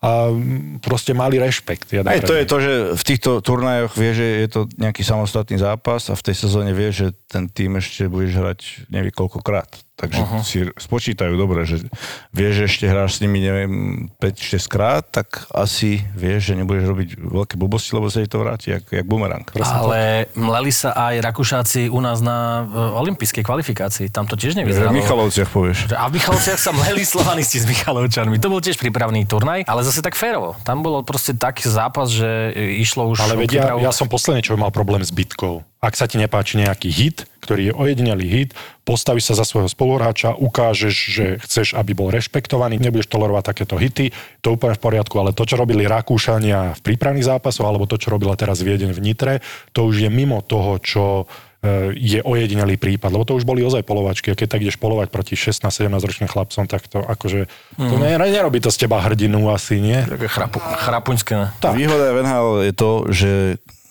a 0.00 0.32
mm, 0.32 0.80
proste 0.80 1.12
mali 1.12 1.36
rešpekt. 1.36 1.92
jeden 1.92 2.08
Aj 2.08 2.24
to 2.24 2.32
je 2.32 2.48
to, 2.48 2.56
že 2.56 2.72
v 2.96 3.02
týchto 3.04 3.30
turnajoch 3.44 3.92
vie, 4.00 4.16
že 4.16 4.26
je 4.44 4.48
to 4.48 4.60
nejaký 4.80 5.04
samostatný 5.04 5.60
zápas 5.60 6.08
a 6.08 6.16
v 6.16 6.24
tej 6.24 6.36
sezóne 6.40 6.72
vie, 6.72 6.88
že 6.88 7.12
ten 7.28 7.52
tým 7.52 7.76
ešte 7.76 8.08
budeš 8.08 8.40
hrať 8.40 8.60
nevie 8.88 9.12
koľkokrát. 9.12 9.68
Takže 10.00 10.20
uh-huh. 10.24 10.40
si 10.40 10.64
spočítajú 10.80 11.36
dobre, 11.36 11.68
že 11.68 11.84
vieš, 12.32 12.64
že 12.64 12.64
ešte 12.72 12.84
hráš 12.88 13.20
s 13.20 13.28
nimi, 13.28 13.44
neviem, 13.44 13.72
5-6 14.16 14.64
krát, 14.64 15.04
tak 15.04 15.44
asi 15.52 16.00
vieš, 16.16 16.52
že 16.52 16.54
nebudeš 16.56 16.88
robiť 16.88 17.08
veľké 17.20 17.54
blbosti, 17.60 17.92
lebo 17.92 18.08
sa 18.08 18.24
ti 18.24 18.28
to 18.32 18.40
vráti, 18.40 18.72
jak, 18.72 18.88
jak 18.88 19.04
bumerang. 19.04 19.44
Ale 19.60 20.32
mleli 20.32 20.72
sa 20.72 20.96
aj 20.96 21.20
Rakúšáci 21.20 21.92
u 21.92 22.00
nás 22.00 22.24
na 22.24 22.64
e, 22.64 22.80
olympijskej 22.96 23.44
kvalifikácii. 23.44 24.08
Tam 24.08 24.24
to 24.24 24.40
tiež 24.40 24.56
V 24.56 24.64
nevyzeralo. 24.64 24.96
Michalovciach 24.96 25.52
povieš. 25.52 25.92
A 25.92 26.08
v 26.08 26.16
Michalovciach 26.16 26.56
sa 26.56 26.72
mleli 26.72 27.04
slovanisti 27.14 27.60
s 27.60 27.68
Michalovčanmi. 27.68 28.40
To 28.40 28.48
bol 28.48 28.64
tiež 28.64 28.80
prípravný 28.80 29.28
turnaj, 29.28 29.68
ale 29.68 29.84
zase 29.84 30.00
tak 30.00 30.16
férovo. 30.16 30.56
Tam 30.64 30.80
bolo 30.80 31.04
proste 31.04 31.36
taký 31.36 31.68
zápas, 31.68 32.08
že 32.08 32.56
e, 32.56 32.80
išlo 32.80 33.04
už... 33.12 33.20
Ale 33.20 33.36
vedia, 33.36 33.68
prípravu. 33.68 33.84
ja 33.84 33.92
som 33.92 34.08
posledný, 34.08 34.40
čo 34.40 34.56
mal 34.56 34.72
problém 34.72 35.04
s 35.04 35.12
bitkou. 35.12 35.60
Ak 35.80 35.96
sa 35.96 36.04
ti 36.04 36.20
nepáči 36.20 36.60
nejaký 36.60 36.92
hit, 36.92 37.24
ktorý 37.40 37.72
je 37.72 37.76
ojedinelý 37.76 38.26
hit, 38.28 38.50
postavíš 38.84 39.32
sa 39.32 39.34
za 39.40 39.48
svojho 39.48 39.72
spoluhráča, 39.90 40.38
ukážeš, 40.38 40.94
že 40.94 41.24
chceš, 41.42 41.74
aby 41.74 41.90
bol 41.92 42.08
rešpektovaný, 42.08 42.78
nebudeš 42.78 43.10
tolerovať 43.10 43.42
takéto 43.44 43.74
hity, 43.74 44.14
to 44.38 44.46
je 44.46 44.54
úplne 44.54 44.78
v 44.78 44.80
poriadku, 44.80 45.18
ale 45.18 45.34
to, 45.34 45.42
čo 45.42 45.58
robili 45.58 45.82
Rakúšania 45.82 46.78
v 46.78 46.84
prípravných 46.86 47.26
zápasoch, 47.26 47.66
alebo 47.66 47.84
to, 47.84 47.98
čo 47.98 48.08
robila 48.08 48.32
teraz 48.34 48.62
Viedeň 48.62 48.94
v 48.94 49.02
Nitre, 49.02 49.34
to 49.72 49.82
už 49.82 50.06
je 50.06 50.08
mimo 50.08 50.38
toho, 50.40 50.78
čo 50.78 51.26
e, 51.60 51.90
je 51.92 52.22
ojedinelý 52.22 52.78
prípad, 52.78 53.10
lebo 53.10 53.26
to 53.26 53.34
už 53.34 53.42
boli 53.42 53.60
ozaj 53.60 53.82
polovačky 53.82 54.30
a 54.30 54.38
keď 54.38 54.46
tak 54.48 54.62
ideš 54.62 54.78
polovať 54.78 55.10
proti 55.10 55.34
16-17 55.34 55.66
ročným 55.90 56.30
chlapcom, 56.30 56.64
tak 56.64 56.86
to 56.86 57.02
akože, 57.02 57.50
to 57.74 57.94
Mhm. 57.98 57.98
ne, 57.98 58.30
nerobí 58.30 58.62
to 58.62 58.70
z 58.70 58.86
teba 58.86 59.02
hrdinu 59.02 59.50
asi, 59.50 59.76
nie? 59.76 59.98
Také 60.06 60.30
chrapu, 60.30 60.62
chrapuňské. 60.62 61.34
ne? 61.34 61.46
Tak. 61.58 61.74
Výhoda 61.74 62.14
NHL 62.14 62.62
je 62.62 62.72
to, 62.72 62.90
že 63.10 63.30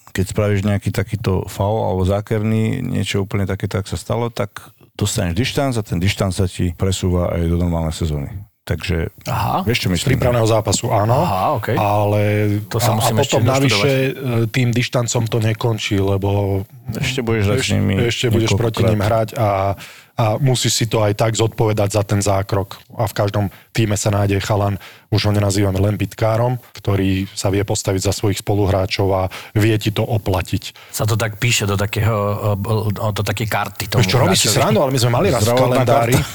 keď 0.10 0.26
spravíš 0.26 0.62
nejaký 0.66 0.90
takýto 0.90 1.46
faul 1.46 1.86
alebo 1.86 2.02
zákerný, 2.02 2.82
niečo 2.82 3.22
úplne 3.22 3.46
takéto, 3.46 3.78
ak 3.78 3.86
sa 3.86 3.96
stalo, 3.96 4.28
tak 4.28 4.74
dostaneš 5.00 5.34
dištanc 5.40 5.74
a 5.80 5.82
ten 5.82 5.98
dištanc 5.98 6.36
sa 6.36 6.46
ti 6.46 6.76
presúva 6.76 7.32
aj 7.32 7.48
do 7.48 7.56
normálnej 7.56 7.96
sezóny. 7.96 8.28
Takže, 8.70 9.10
Aha. 9.26 9.66
vieš 9.66 9.82
čo 9.82 9.90
Z 9.90 9.94
myslím? 9.98 10.10
prípravného 10.22 10.46
zápasu 10.46 10.94
áno, 10.94 11.26
Aha, 11.26 11.58
okej. 11.58 11.74
ale 11.74 12.22
To 12.70 12.78
sa 12.78 12.94
a, 12.94 13.02
a 13.02 13.18
potom 13.18 13.42
navyše 13.42 13.90
e, 13.90 14.46
tým 14.46 14.70
dištancom 14.70 15.26
to 15.26 15.42
nekončí, 15.42 15.98
lebo 15.98 16.62
Ešte 16.94 17.26
budeš 17.26 17.58
ešte, 17.58 17.74
nimi 17.82 17.98
ešte 17.98 18.30
budeš 18.30 18.54
proti 18.54 18.86
ním 18.86 19.02
hrať 19.02 19.34
a, 19.34 19.74
a 20.20 20.36
musíš 20.36 20.84
si 20.84 20.86
to 20.92 21.00
aj 21.00 21.16
tak 21.16 21.40
zodpovedať 21.40 21.96
za 21.96 22.04
ten 22.04 22.20
zákrok. 22.20 22.76
A 23.00 23.08
v 23.08 23.16
každom 23.16 23.46
týme 23.72 23.96
sa 23.96 24.12
nájde 24.12 24.44
chalan, 24.44 24.76
už 25.16 25.26
ho 25.26 25.32
nenazývame 25.32 25.80
len 25.80 25.96
bitkárom, 25.96 26.60
ktorý 26.76 27.32
sa 27.32 27.48
vie 27.48 27.64
postaviť 27.64 28.12
za 28.12 28.14
svojich 28.14 28.44
spoluhráčov 28.44 29.08
a 29.16 29.32
vie 29.56 29.74
ti 29.80 29.96
to 29.96 30.04
oplatiť. 30.04 30.92
Sa 30.92 31.08
to 31.08 31.16
tak 31.16 31.40
píše 31.40 31.64
do 31.64 31.80
takého, 31.80 32.14
o, 32.14 32.84
o, 32.92 33.10
do 33.16 33.24
také 33.24 33.48
karty. 33.48 33.88
Tomu 33.88 34.04
Vieš 34.04 34.12
čo, 34.12 34.20
robíš 34.20 34.40
si 34.44 34.50
srandu, 34.52 34.84
ale 34.84 34.92
my 34.92 35.00
sme 35.00 35.12
mali 35.16 35.28
raz 35.32 35.48
v 35.48 35.56
kalendári. 35.56 36.16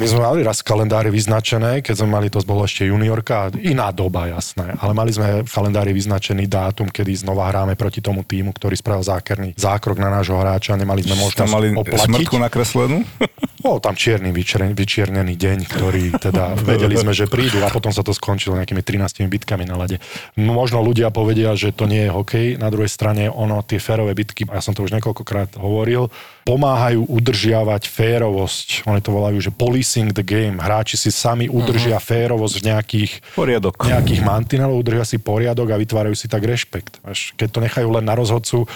My 0.00 0.08
sme 0.08 0.24
mali 0.24 0.40
raz 0.40 0.64
v 0.64 0.72
kalendári 0.72 1.10
vyznačené, 1.12 1.84
keď 1.84 1.94
sme 2.00 2.08
mali, 2.16 2.32
to 2.32 2.40
bolo 2.48 2.64
ešte 2.64 2.88
juniorka, 2.88 3.52
iná 3.60 3.92
doba, 3.92 4.24
jasné. 4.24 4.72
Ale 4.80 4.96
mali 4.96 5.12
sme 5.12 5.44
v 5.44 5.50
kalendári 5.52 5.92
vyznačený 5.92 6.48
dátum, 6.48 6.88
kedy 6.88 7.22
znova 7.22 7.52
hráme 7.52 7.76
proti 7.76 8.00
tomu 8.00 8.24
týmu, 8.24 8.56
ktorý 8.56 8.72
spravil 8.72 9.04
zákerný 9.04 9.52
zákrok 9.54 10.00
na 10.00 10.08
nášho 10.08 10.34
hráča. 10.40 10.80
Nemali 10.80 11.04
sme 11.04 11.16
možnosť 11.20 11.52
mali 11.52 11.76
oplatiť. 11.76 12.08
smrtku 12.08 12.36
nakreslenú? 12.40 12.91
Bol 13.64 13.78
tam 13.78 13.94
čierny 13.94 14.34
vyčer- 14.34 14.74
vyčiernený 14.74 15.38
deň, 15.38 15.58
ktorý 15.70 16.04
teda 16.18 16.58
vedeli 16.70 16.98
sme, 16.98 17.14
že 17.14 17.30
prídu 17.30 17.62
a 17.62 17.70
potom 17.70 17.94
sa 17.94 18.02
to 18.02 18.10
skončilo 18.10 18.58
nejakými 18.58 18.82
13 18.82 19.24
bitkami 19.30 19.64
na 19.64 19.78
lade. 19.78 20.02
No, 20.34 20.58
Možno 20.58 20.82
ľudia 20.82 21.14
povedia, 21.14 21.54
že 21.54 21.70
to 21.70 21.86
nie 21.86 22.06
je 22.06 22.10
hokej, 22.10 22.46
na 22.58 22.68
druhej 22.68 22.90
strane 22.90 23.30
ono, 23.30 23.62
tie 23.62 23.78
férové 23.78 24.12
bitky, 24.14 24.46
ja 24.46 24.62
som 24.62 24.74
to 24.74 24.82
už 24.82 24.94
niekoľkokrát 24.98 25.56
hovoril, 25.58 26.10
pomáhajú 26.42 27.06
udržiavať 27.06 27.86
férovosť. 27.86 28.86
Oni 28.90 28.98
to 28.98 29.14
volajú, 29.14 29.38
že 29.38 29.54
policing 29.54 30.10
the 30.10 30.26
game. 30.26 30.58
Hráči 30.58 30.98
si 30.98 31.14
sami 31.14 31.46
udržia 31.46 31.98
uh-huh. 31.98 32.08
férovosť 32.10 32.54
v 32.58 32.64
nejakých 32.66 33.12
Poriadok. 33.38 33.86
nejakých 33.86 34.20
mantinelov, 34.26 34.82
udržia 34.82 35.06
si 35.06 35.22
poriadok 35.22 35.70
a 35.70 35.78
vytvárajú 35.78 36.18
si 36.18 36.26
tak 36.26 36.42
rešpekt. 36.42 36.98
Až 37.06 37.34
keď 37.38 37.48
to 37.48 37.58
nechajú 37.62 37.88
len 37.94 38.02
na 38.02 38.18
rozhodcu, 38.18 38.66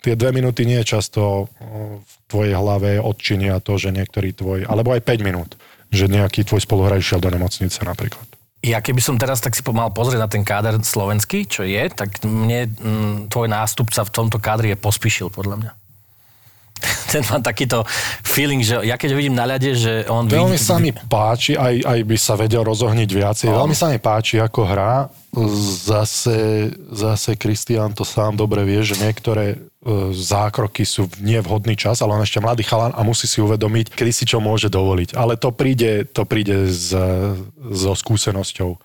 tie 0.00 0.14
dve 0.16 0.32
minúty 0.32 0.64
nie 0.64 0.80
často 0.82 1.52
v 2.00 2.12
tvojej 2.28 2.54
hlave 2.56 3.00
odčinia 3.00 3.60
to, 3.60 3.76
že 3.76 3.92
niektorý 3.92 4.32
tvoj, 4.32 4.58
alebo 4.64 4.96
aj 4.96 5.04
5 5.04 5.26
minút, 5.26 5.56
že 5.92 6.08
nejaký 6.08 6.44
tvoj 6.48 6.64
spoluhráč 6.64 7.04
šiel 7.04 7.20
do 7.20 7.30
nemocnice 7.30 7.84
napríklad. 7.84 8.24
Ja 8.60 8.84
keby 8.84 9.00
som 9.00 9.16
teraz 9.16 9.40
tak 9.40 9.56
si 9.56 9.64
mal 9.72 9.88
pozrieť 9.88 10.20
na 10.20 10.28
ten 10.28 10.44
káder 10.44 10.76
slovenský, 10.84 11.48
čo 11.48 11.64
je, 11.64 11.80
tak 11.88 12.20
mne 12.20 12.68
mm, 12.68 13.16
tvoj 13.32 13.48
nástupca 13.48 14.04
v 14.04 14.12
tomto 14.12 14.36
kádri 14.36 14.76
je 14.76 14.78
pospíšil, 14.80 15.32
podľa 15.32 15.56
mňa. 15.64 15.72
Ten 17.12 17.20
má 17.28 17.40
takýto 17.44 17.84
feeling, 18.24 18.64
že 18.64 18.80
ja 18.84 18.96
keď 18.96 19.12
ho 19.12 19.16
vidím 19.20 19.36
na 19.36 19.44
ľade, 19.44 19.76
že 19.76 20.08
on... 20.08 20.28
Veľmi 20.28 20.56
vidí- 20.56 20.64
sa 20.64 20.80
mi 20.80 20.92
páči, 20.92 21.56
aj, 21.56 21.84
aj 21.84 21.98
by 22.04 22.16
sa 22.16 22.34
vedel 22.40 22.64
rozohniť 22.64 23.08
viacej. 23.08 23.48
Veľmi 23.52 23.76
sa 23.76 23.92
mi 23.92 24.00
páči, 24.00 24.40
ako 24.40 24.60
hrá. 24.64 25.08
Zase, 25.84 26.72
zase 26.90 27.36
Kristián 27.36 27.92
to 27.92 28.04
sám 28.04 28.36
dobre 28.36 28.64
vie, 28.64 28.80
že 28.80 28.96
niektoré 28.96 29.69
zákroky 30.12 30.84
sú 30.84 31.08
v 31.08 31.40
nevhodný 31.40 31.72
čas, 31.72 32.04
ale 32.04 32.12
on 32.12 32.20
ešte 32.20 32.36
mladý 32.36 32.68
chalan 32.68 32.92
a 32.92 33.00
musí 33.00 33.24
si 33.24 33.40
uvedomiť, 33.40 33.96
kedy 33.96 34.12
si 34.12 34.24
čo 34.28 34.36
môže 34.36 34.68
dovoliť. 34.68 35.16
Ale 35.16 35.40
to 35.40 35.48
príde, 35.56 36.04
to 36.04 36.28
príde 36.28 36.68
s, 36.68 36.92
so 37.56 37.92
skúsenosťou. 37.96 38.76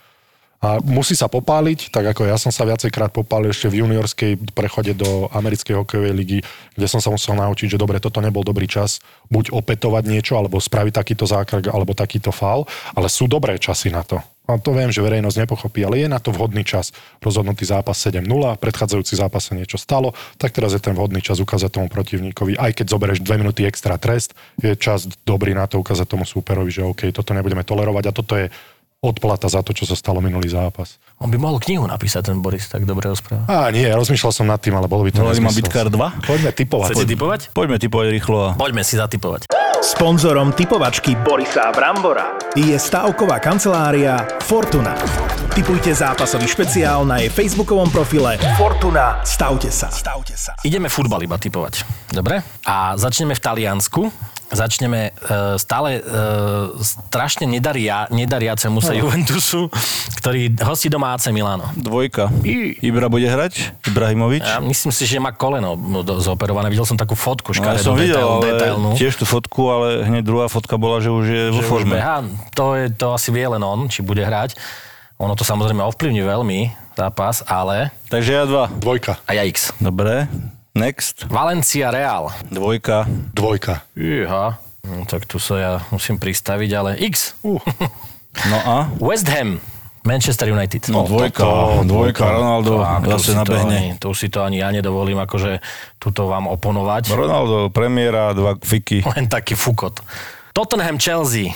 A 0.63 0.79
musí 0.81 1.13
sa 1.13 1.27
popáliť, 1.27 1.91
tak 1.91 2.15
ako 2.15 2.31
ja 2.31 2.39
som 2.39 2.49
sa 2.49 2.63
viacejkrát 2.63 3.11
popálil 3.11 3.51
ešte 3.51 3.67
v 3.67 3.83
juniorskej 3.83 4.55
prechode 4.55 4.95
do 4.95 5.27
americkej 5.35 5.77
hokejovej 5.83 6.13
ligy, 6.15 6.39
kde 6.73 6.87
som 6.87 7.03
sa 7.03 7.11
musel 7.11 7.35
naučiť, 7.37 7.75
že 7.75 7.81
dobre, 7.81 7.99
toto 7.99 8.23
nebol 8.23 8.41
dobrý 8.41 8.65
čas, 8.65 9.03
buď 9.27 9.51
opätovať 9.51 10.03
niečo, 10.07 10.39
alebo 10.39 10.57
spraviť 10.57 10.95
takýto 10.95 11.27
zákrok, 11.27 11.69
alebo 11.69 11.91
takýto 11.91 12.31
faul, 12.31 12.63
ale 12.95 13.11
sú 13.11 13.27
dobré 13.27 13.59
časy 13.59 13.91
na 13.91 14.01
to. 14.01 14.23
A 14.45 14.61
to 14.61 14.77
viem, 14.77 14.93
že 14.93 15.01
verejnosť 15.01 15.41
nepochopí, 15.41 15.81
ale 15.81 16.05
je 16.05 16.07
na 16.09 16.21
to 16.21 16.29
vhodný 16.29 16.61
čas. 16.61 16.93
Rozhodnutý 17.17 17.65
zápas 17.65 17.97
7-0, 17.97 18.29
predchádzajúci 18.61 19.17
zápas 19.17 19.41
sa 19.41 19.57
niečo 19.57 19.81
stalo, 19.81 20.13
tak 20.37 20.53
teraz 20.53 20.77
je 20.77 20.81
ten 20.81 20.93
vhodný 20.93 21.19
čas 21.25 21.41
ukázať 21.41 21.81
tomu 21.81 21.87
protivníkovi. 21.89 22.53
Aj 22.61 22.69
keď 22.69 22.85
zoberieš 22.93 23.25
2 23.25 23.41
minúty 23.41 23.65
extra 23.65 23.97
trest, 23.97 24.37
je 24.61 24.77
čas 24.77 25.09
dobrý 25.25 25.57
na 25.57 25.65
to 25.65 25.81
ukázať 25.81 26.05
tomu 26.05 26.29
súperovi, 26.29 26.69
že 26.69 26.85
OK, 26.85 27.09
toto 27.09 27.33
nebudeme 27.33 27.65
tolerovať 27.65 28.03
a 28.05 28.11
toto 28.13 28.33
je 28.37 28.53
odplata 29.05 29.45
za 29.45 29.61
to, 29.61 29.73
čo 29.73 29.85
sa 29.85 29.93
stalo 29.93 30.17
minulý 30.17 30.49
zápas. 30.49 30.97
On 31.21 31.29
by 31.29 31.37
mohol 31.37 31.61
knihu 31.61 31.85
napísať, 31.85 32.33
ten 32.33 32.41
Boris, 32.41 32.65
tak 32.65 32.89
dobre 32.89 33.05
rozpráva. 33.09 33.45
Á, 33.45 33.69
nie, 33.69 33.85
rozmýšľal 33.85 34.33
som 34.33 34.45
nad 34.49 34.57
tým, 34.57 34.73
ale 34.73 34.89
bolo 34.89 35.05
by 35.05 35.11
to 35.13 35.21
Volali 35.21 35.41
ma 35.41 35.53
nezmysel. 35.53 35.61
Bitkár 35.61 35.87
2? 35.93 36.25
Poďme 36.25 36.51
typovať. 36.53 36.89
Chcete 36.93 37.07
typovať? 37.13 37.41
Poďme 37.53 37.77
typovať 37.77 38.07
rýchlo 38.13 38.37
a 38.41 38.49
Poďme 38.57 38.81
si 38.81 38.97
zatypovať. 38.97 39.64
Sponzorom 39.85 40.49
typovačky 40.49 41.13
Borisa 41.13 41.69
Brambora 41.69 42.33
je 42.57 42.73
stavková 42.73 43.37
kancelária 43.37 44.17
Fortuna. 44.41 44.97
Typujte 45.53 45.93
zápasový 45.93 46.49
špeciál 46.49 47.05
na 47.05 47.21
jej 47.21 47.29
facebookovom 47.29 47.93
profile 47.93 48.41
Fortuna. 48.57 49.21
Stavte 49.21 49.69
sa. 49.69 49.93
Stavte 49.93 50.33
sa. 50.33 50.57
Ideme 50.65 50.89
futbal 50.89 51.21
iba 51.21 51.37
typovať. 51.37 51.85
Dobre? 52.09 52.41
A 52.65 52.97
začneme 52.97 53.37
v 53.37 53.41
Taliansku. 53.45 54.09
Začneme 54.55 55.11
uh, 55.11 55.59
stále 55.59 55.99
uh, 55.99 56.71
strašne 56.79 57.43
nedaria, 57.43 58.07
nedariacemu 58.07 58.79
sa 58.79 58.95
Juventusu, 58.95 59.67
ktorý 60.23 60.55
hostí 60.63 60.87
doma 60.87 61.11
AC 61.11 61.27
Milano. 61.35 61.67
dvojka. 61.75 62.31
Ibra 62.79 63.11
bude 63.11 63.27
hrať? 63.27 63.83
Ibrahimovič? 63.83 64.47
Ja 64.47 64.63
myslím 64.63 64.95
si, 64.95 65.03
že 65.03 65.19
má 65.19 65.35
koleno 65.35 65.75
zoperované. 66.23 66.71
Videl 66.71 66.87
som 66.87 66.95
takú 66.95 67.19
fotku 67.19 67.51
No, 67.51 67.67
ja 67.67 67.83
som 67.83 67.99
videl, 67.99 68.15
detail, 68.15 68.29
ale 68.31 68.45
detailnú. 68.47 68.89
tiež 68.95 69.13
tú 69.19 69.25
fotku, 69.27 69.67
ale 69.67 70.07
hneď 70.07 70.23
druhá 70.23 70.47
fotka 70.47 70.79
bola, 70.79 71.03
že 71.03 71.11
už 71.11 71.25
je 71.27 71.43
vo 71.51 71.59
že 71.59 71.63
už 71.63 71.67
forme. 71.67 71.99
To, 72.55 72.79
je, 72.79 72.87
to 72.95 73.11
asi 73.11 73.35
vie 73.35 73.43
len 73.43 73.59
on, 73.59 73.91
či 73.91 73.99
bude 73.99 74.23
hrať. 74.23 74.55
Ono 75.19 75.35
to 75.35 75.43
samozrejme 75.43 75.83
ovplyvní 75.83 76.23
veľmi 76.23 76.59
zápas, 76.95 77.43
ale... 77.43 77.91
Takže 78.07 78.31
ja 78.31 78.43
dva. 78.47 78.71
Dvojka. 78.71 79.19
A 79.27 79.35
ja 79.35 79.43
X. 79.43 79.75
Dobre. 79.83 80.27
Next. 80.75 81.23
Valencia 81.31 81.87
Real. 81.87 82.35
Dvojka. 82.51 83.07
Dvojka. 83.31 83.87
Iha. 83.95 84.59
No, 84.83 85.01
tak 85.07 85.23
tu 85.25 85.39
sa 85.39 85.55
ja 85.55 85.71
musím 85.89 86.19
pristaviť, 86.19 86.69
ale 86.75 86.89
X. 87.09 87.33
Uh. 87.41 87.57
No 88.45 88.57
a? 88.59 88.77
West 88.99 89.31
Ham. 89.31 89.63
Manchester 90.05 90.53
United. 90.53 90.93
No, 90.93 91.07
dvojka. 91.09 91.41
toto, 91.41 91.81
dvojka. 91.81 92.21
Ronaldo 92.29 92.77
Tak, 92.77 93.01
tu 93.01 93.09
zase 93.17 93.25
si 93.25 93.31
to 93.31 93.39
nabehne. 93.41 93.77
ani- 93.81 93.93
Tu 93.97 94.09
si 94.13 94.27
to 94.29 94.39
ani 94.45 94.61
ja 94.61 94.69
nedovolím, 94.69 95.17
akože 95.17 95.63
tuto 95.97 96.29
vám 96.29 96.45
oponovať. 96.45 97.09
Ronaldo, 97.09 97.73
premiéra, 97.73 98.29
dva 98.37 98.53
fiky. 98.59 99.01
Len 99.01 99.25
taký 99.25 99.57
fukot. 99.57 100.03
Tottenham 100.53 101.01
Chelsea. 101.01 101.49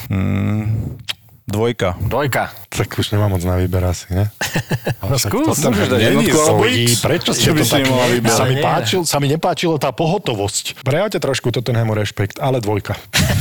Dvojka. 1.50 1.98
Dvojka. 1.98 2.54
Tak 2.70 2.94
už 3.02 3.18
nemám 3.18 3.34
moc 3.34 3.42
na 3.42 3.58
výber 3.58 3.82
asi, 3.82 4.06
ne? 4.14 4.30
No 5.10 5.18
skús. 5.18 5.58
Môžeš 5.58 5.90
dať 5.90 6.00
jednotku 6.06 6.38
alebo. 6.38 6.64
X. 6.70 7.02
Prečo 7.02 7.32
ste 7.34 7.50
to 7.50 7.66
tak... 7.66 7.82
Sa 8.30 8.46
mi, 8.46 8.54
Ale 8.54 8.54
nie. 8.54 8.62
páčil, 8.62 9.02
sa 9.10 9.18
mi 9.18 9.26
nepáčila 9.26 9.82
tá 9.82 9.90
pohotovosť. 9.90 10.86
Prejavte 10.86 11.18
trošku 11.18 11.50
Tottenhamu 11.50 11.98
rešpekt, 11.98 12.38
ale 12.38 12.62
dvojka. 12.62 12.94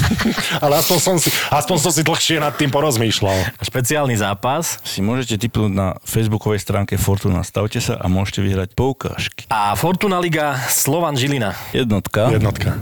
ale 0.65 0.81
aspoň 0.81 0.99
som, 0.99 1.17
si, 1.21 1.29
aspoň 1.53 1.77
som 1.77 1.93
si 1.93 2.01
dlhšie 2.01 2.41
nad 2.41 2.57
tým 2.57 2.73
porozmýšľal. 2.73 3.61
Špeciálny 3.61 4.17
zápas. 4.17 4.81
Si 4.81 5.05
môžete 5.05 5.37
tipnúť 5.45 5.73
na 5.77 5.89
facebookovej 6.09 6.65
stránke 6.65 6.97
Fortuna. 6.97 7.45
Stavte 7.45 7.85
sa 7.85 8.01
a 8.01 8.09
môžete 8.09 8.41
vyhrať 8.41 8.73
poukážky. 8.73 9.45
A 9.53 9.77
Fortuna 9.77 10.17
Liga 10.17 10.57
Slovan 10.73 11.21
Žilina. 11.21 11.53
Jednotka. 11.77 12.33
Jednotka. 12.33 12.81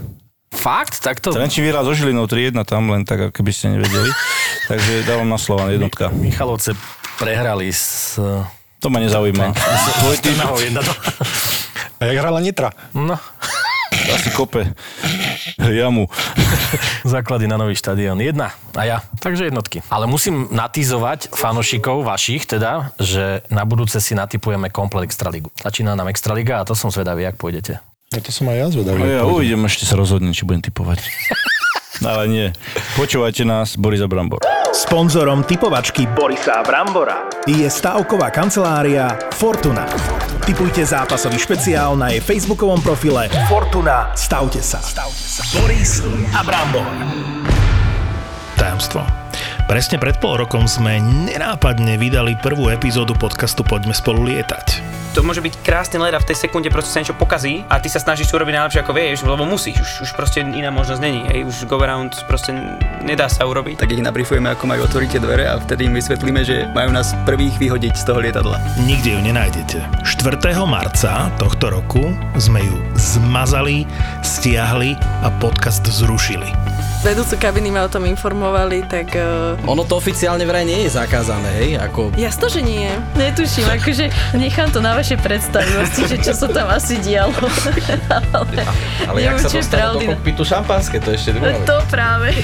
Fakt? 0.53 0.99
Tak 1.03 1.19
to... 1.19 1.35
Trenčín 1.35 1.63
vyhral 1.67 1.83
so 1.83 1.93
Žilinou 1.93 2.25
3-1 2.25 2.55
tam, 2.63 2.89
len 2.89 3.03
tak, 3.03 3.35
keby 3.35 3.51
ste 3.51 3.75
nevedeli. 3.75 4.09
Takže 4.71 5.03
dávam 5.03 5.29
na 5.29 5.39
Slovan 5.39 5.71
jednotka. 5.71 6.09
Michalovce 6.11 6.75
prehrali 7.19 7.71
s... 7.73 8.15
To 8.79 8.87
ma 8.93 8.99
nezaujíma. 9.01 9.53
Tvoj 10.05 10.17
tým 10.23 10.37
Trnavou 10.37 10.59
1 10.61 10.81
A 11.97 12.01
jak 12.05 12.17
hrala 12.21 12.39
Nitra? 12.39 12.69
No, 12.93 13.17
asi 14.13 14.29
kope 14.29 14.69
jamu. 15.57 16.07
základy 17.03 17.47
na 17.47 17.57
nový 17.57 17.75
štadión. 17.75 18.21
Jedna 18.21 18.53
a 18.75 18.83
ja. 18.83 18.97
Takže 19.19 19.49
jednotky. 19.49 19.81
Ale 19.89 20.07
musím 20.07 20.47
natýzovať 20.53 21.33
fanošikov 21.33 22.05
vašich, 22.05 22.45
teda, 22.45 22.93
že 23.01 23.41
na 23.49 23.65
budúce 23.65 23.97
si 23.97 24.13
natypujeme 24.13 24.69
komplet 24.69 25.09
Extraligu. 25.09 25.49
Začína 25.63 25.97
nám 25.97 26.11
Extraliga 26.13 26.61
a 26.61 26.67
to 26.67 26.77
som 26.77 26.93
zvedavý, 26.93 27.25
jak 27.25 27.35
pôjdete. 27.35 27.81
No 28.07 28.23
to 28.23 28.31
som 28.31 28.47
aj 28.47 28.55
ja 28.55 28.67
zvedavý. 28.71 29.03
No 29.03 29.07
ja 29.07 29.23
uvidím, 29.27 29.67
ešte 29.67 29.83
sa 29.83 29.99
rozhodnem, 29.99 30.31
či 30.31 30.47
budem 30.47 30.63
typovať. 30.63 31.03
Ale 32.07 32.29
nie. 32.29 32.47
Počúvajte 32.95 33.43
nás, 33.43 33.75
Boris 33.75 33.99
a 33.99 34.07
Brambor. 34.07 34.39
Sponzorom 34.71 35.41
typovačky 35.41 36.05
Borisa 36.13 36.61
Brambora 36.61 37.25
je 37.49 37.65
stavková 37.65 38.29
kancelária 38.29 39.17
Fortuna. 39.33 39.89
Typujte 40.45 40.85
zápasový 40.85 41.35
špeciál 41.41 41.97
na 41.97 42.13
jej 42.13 42.21
facebookovom 42.21 42.79
profile 42.79 43.27
Fortuna. 43.49 44.13
Stavte 44.13 44.61
sa. 44.61 44.79
Boris 45.57 45.99
a 46.31 46.45
Brambor. 46.45 46.87
Tajomstvo. 48.55 49.01
Presne 49.67 49.99
pred 49.99 50.15
pol 50.23 50.39
rokom 50.39 50.63
sme 50.69 51.01
nenápadne 51.01 51.99
vydali 51.99 52.39
prvú 52.39 52.71
epizódu 52.71 53.17
podcastu 53.19 53.67
Poďme 53.67 53.91
spolu 53.91 54.31
lietať. 54.31 54.96
To 55.17 55.25
môže 55.25 55.41
byť 55.41 55.65
krásny 55.65 55.97
let 55.97 56.13
a 56.13 56.21
v 56.21 56.29
tej 56.29 56.45
sekunde 56.45 56.69
proste 56.69 56.93
sa 56.93 57.01
niečo 57.01 57.17
pokazí 57.17 57.65
a 57.73 57.81
ty 57.81 57.89
sa 57.89 57.97
snažíš 57.97 58.29
to 58.29 58.37
urobiť 58.37 58.53
najlepšie 58.53 58.85
ako 58.85 58.93
vieš, 58.93 59.25
lebo 59.25 59.49
musíš, 59.49 59.81
už, 59.81 59.91
už 60.05 60.09
proste 60.13 60.45
iná 60.45 60.69
možnosť 60.69 61.01
není, 61.01 61.25
hej, 61.33 61.41
už 61.41 61.65
go 61.65 61.81
around 61.81 62.13
proste 62.29 62.53
nedá 63.01 63.25
sa 63.25 63.49
urobiť. 63.49 63.81
tak 63.81 63.97
ich 63.97 64.05
nabrifujeme, 64.05 64.53
ako 64.53 64.69
majú 64.69 64.85
otvoriť 64.85 65.09
tie 65.17 65.21
dvere 65.25 65.49
a 65.49 65.57
vtedy 65.57 65.89
im 65.89 65.97
vysvetlíme, 65.97 66.45
že 66.45 66.69
majú 66.69 66.93
nás 66.93 67.17
prvých 67.25 67.57
vyhodiť 67.57 67.97
z 67.97 68.03
toho 68.05 68.21
lietadla. 68.21 68.61
Nikde 68.85 69.17
ju 69.17 69.19
nenájdete. 69.25 70.05
4. 70.05 70.37
marca 70.69 71.33
tohto 71.41 71.73
roku 71.73 72.13
sme 72.37 72.61
ju 72.61 72.77
zmazali, 72.93 73.89
stiahli 74.21 74.93
a 75.25 75.33
podcast 75.41 75.81
zrušili. 75.81 76.53
Vedúcu 77.07 77.39
kabiny 77.39 77.71
ma 77.71 77.87
o 77.87 77.89
tom 77.89 78.03
informovali, 78.03 78.83
tak... 78.83 79.15
Uh, 79.15 79.55
Ono 79.71 79.87
to 79.87 79.95
oficiálne 79.95 80.43
vraj 80.43 80.67
nie 80.67 80.83
je 80.83 80.99
zakázané, 80.99 81.47
hej? 81.55 81.79
Ako... 81.79 82.11
jasno, 82.19 82.51
že 82.51 82.59
nie. 82.59 82.91
Netuším, 83.15 83.63
akože 83.79 84.11
nechám 84.35 84.67
to 84.75 84.83
na 84.83 84.91
vaše 84.91 85.15
predstavivosti, 85.15 86.03
že 86.03 86.19
čo 86.19 86.35
sa 86.35 86.51
tam 86.51 86.67
asi 86.67 86.99
dialo. 86.99 87.31
ale 88.35 88.59
Ale 89.07 89.19
jak 89.23 89.39
sa 89.39 89.47
dostalo 89.47 90.03
do 90.03 90.19
kokpitu 90.19 90.43
šampanské, 90.43 90.99
to 90.99 91.15
ešte 91.15 91.39
druhá. 91.39 91.55
To 91.63 91.79
práve. 91.87 92.35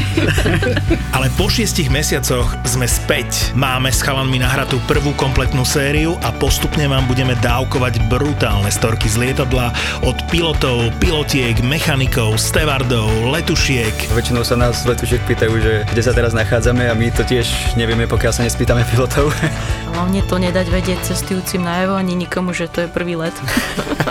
Ale 1.16 1.28
po 1.36 1.52
šiestich 1.52 1.92
mesiacoch 1.92 2.56
sme 2.64 2.88
späť. 2.88 3.52
Máme 3.60 3.92
s 3.92 4.00
chalanmi 4.00 4.40
nahratú 4.40 4.80
prvú 4.88 5.12
kompletnú 5.20 5.68
sériu 5.68 6.16
a 6.24 6.32
postupne 6.32 6.88
vám 6.88 7.04
budeme 7.12 7.36
dávkovať 7.44 8.00
brutálne 8.08 8.72
storky 8.72 9.12
z 9.12 9.20
lietadla 9.28 9.76
od 10.08 10.16
pilotov, 10.32 10.88
pilotiek, 11.04 11.60
mechanikov, 11.60 12.40
stevardov, 12.40 13.12
letušiek. 13.28 13.92
Väčšinou 14.16 14.42
sa 14.48 14.53
nás 14.56 14.86
letušiek 14.86 15.22
pýtajú, 15.26 15.56
že 15.60 15.74
kde 15.90 16.02
sa 16.02 16.14
teraz 16.14 16.32
nachádzame 16.32 16.90
a 16.90 16.94
my 16.94 17.10
to 17.14 17.26
tiež 17.26 17.76
nevieme, 17.78 18.06
pokiaľ 18.06 18.32
sa 18.32 18.42
nespýtame 18.46 18.86
pilotov. 18.88 19.30
Hlavne 19.96 20.22
to 20.26 20.36
nedať 20.42 20.68
vedieť 20.70 21.00
cestujúcim 21.14 21.62
najavo 21.62 21.98
ani 21.98 22.18
nikomu, 22.18 22.54
že 22.54 22.70
to 22.70 22.86
je 22.86 22.90
prvý 22.90 23.18
let. 23.18 23.36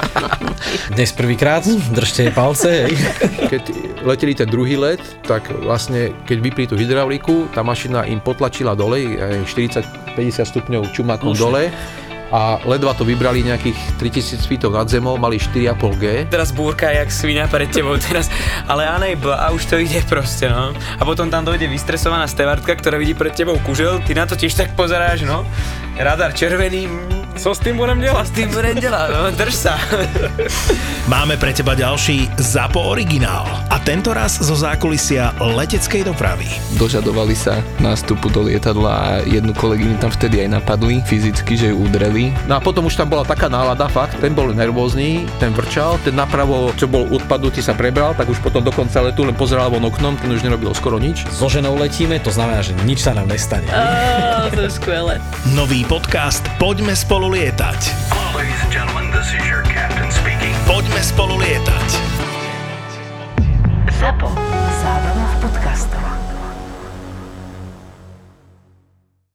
Dnes 0.94 1.12
prvýkrát, 1.12 1.66
držte 1.92 2.30
palce, 2.30 2.88
hej? 2.88 2.94
Keď 3.52 3.62
leteli 4.06 4.32
ten 4.34 4.48
druhý 4.48 4.76
let, 4.78 5.02
tak 5.26 5.46
vlastne 5.62 6.10
keď 6.24 6.38
vypli 6.40 6.64
tú 6.66 6.74
hydrauliku, 6.74 7.46
tá 7.52 7.62
mašina 7.62 8.08
im 8.08 8.18
potlačila 8.18 8.74
dole, 8.74 9.18
aj 9.18 9.46
40-50 10.16 10.52
stupňov 10.52 10.82
čumakom 10.90 11.36
dole 11.36 11.70
a 12.32 12.56
ledva 12.64 12.96
to 12.96 13.04
vybrali 13.04 13.44
nejakých 13.44 14.00
3000 14.00 14.48
feetov 14.48 14.72
nad 14.72 14.88
zemou, 14.88 15.20
mali 15.20 15.36
4,5G. 15.36 16.32
Teraz 16.32 16.48
búrka 16.50 16.88
jak 16.88 17.12
svinia 17.12 17.44
pred 17.44 17.68
tebou 17.68 18.00
teraz, 18.00 18.32
ale 18.64 18.88
unable 18.88 19.36
a 19.36 19.52
už 19.52 19.68
to 19.68 19.76
ide 19.76 20.00
proste, 20.08 20.48
no. 20.48 20.72
A 20.72 21.02
potom 21.04 21.28
tam 21.28 21.44
dojde 21.44 21.68
vystresovaná 21.68 22.24
stevardka, 22.24 22.72
ktorá 22.72 22.96
vidí 22.96 23.12
pred 23.12 23.36
tebou 23.36 23.60
kužel, 23.68 24.00
ty 24.08 24.16
na 24.16 24.24
to 24.24 24.32
tiež 24.32 24.56
tak 24.56 24.72
pozeráš, 24.72 25.28
no. 25.28 25.44
Radar 26.00 26.32
červený, 26.32 26.88
mm, 26.88 27.21
co 27.36 27.54
s 27.54 27.60
tým 27.60 27.76
budem 27.76 28.00
delať? 28.00 28.24
S 28.28 28.32
tým 28.32 28.48
budem 28.52 28.76
delať, 28.76 29.08
no, 29.12 29.20
drž 29.32 29.54
sa. 29.54 29.74
Máme 31.12 31.36
pre 31.36 31.52
teba 31.52 31.76
ďalší 31.76 32.30
ZAPO 32.36 32.80
originál 32.80 33.44
a 33.68 33.76
tento 33.82 34.14
raz 34.14 34.40
zo 34.40 34.54
zákulisia 34.56 35.34
leteckej 35.40 36.08
dopravy. 36.08 36.48
Dožadovali 36.78 37.36
sa 37.36 37.60
nástupu 37.82 38.32
do 38.32 38.46
lietadla 38.48 38.92
a 38.92 39.08
jednu 39.26 39.52
kolegyňu 39.56 39.98
tam 39.98 40.10
vtedy 40.14 40.44
aj 40.46 40.62
napadli 40.62 41.04
fyzicky, 41.04 41.58
že 41.58 41.66
ju 41.72 41.76
udreli. 41.82 42.32
No 42.48 42.56
a 42.56 42.60
potom 42.62 42.86
už 42.88 42.96
tam 42.96 43.10
bola 43.10 43.26
taká 43.26 43.50
nálada, 43.50 43.88
fakt, 43.88 44.16
ten 44.22 44.32
bol 44.32 44.52
nervózny, 44.54 45.26
ten 45.42 45.52
vrčal, 45.52 45.98
ten 46.06 46.16
napravo, 46.16 46.72
čo 46.78 46.88
bol 46.88 47.08
odpadnutý, 47.10 47.60
sa 47.60 47.76
prebral, 47.76 48.14
tak 48.14 48.30
už 48.30 48.40
potom 48.40 48.62
do 48.62 48.72
konca 48.72 49.02
letu 49.02 49.26
len 49.26 49.34
pozeral 49.34 49.68
von 49.68 49.84
oknom, 49.84 50.16
ten 50.20 50.30
už 50.30 50.44
nerobil 50.46 50.72
skoro 50.72 50.96
nič. 50.96 51.26
So 51.34 51.50
ženou 51.50 51.76
letíme, 51.76 52.20
to 52.22 52.30
znamená, 52.30 52.62
že 52.62 52.76
nič 52.86 53.02
sa 53.02 53.12
nám 53.12 53.28
nestane. 53.28 53.66
Oh, 53.72 54.48
to 54.52 54.64
je 54.64 54.70
skvelé. 54.70 55.18
Nový 55.52 55.82
podcast 55.84 56.44
Poďme 56.62 56.94
spolu 57.22 57.38
lietať. 57.38 57.80
Poďme 60.66 61.00
spolu 61.06 61.38
lietať. 61.38 61.88
Zapo. 63.94 64.26
Zábrná 64.82 65.26
v 65.30 65.36
podcastovách. 65.46 66.21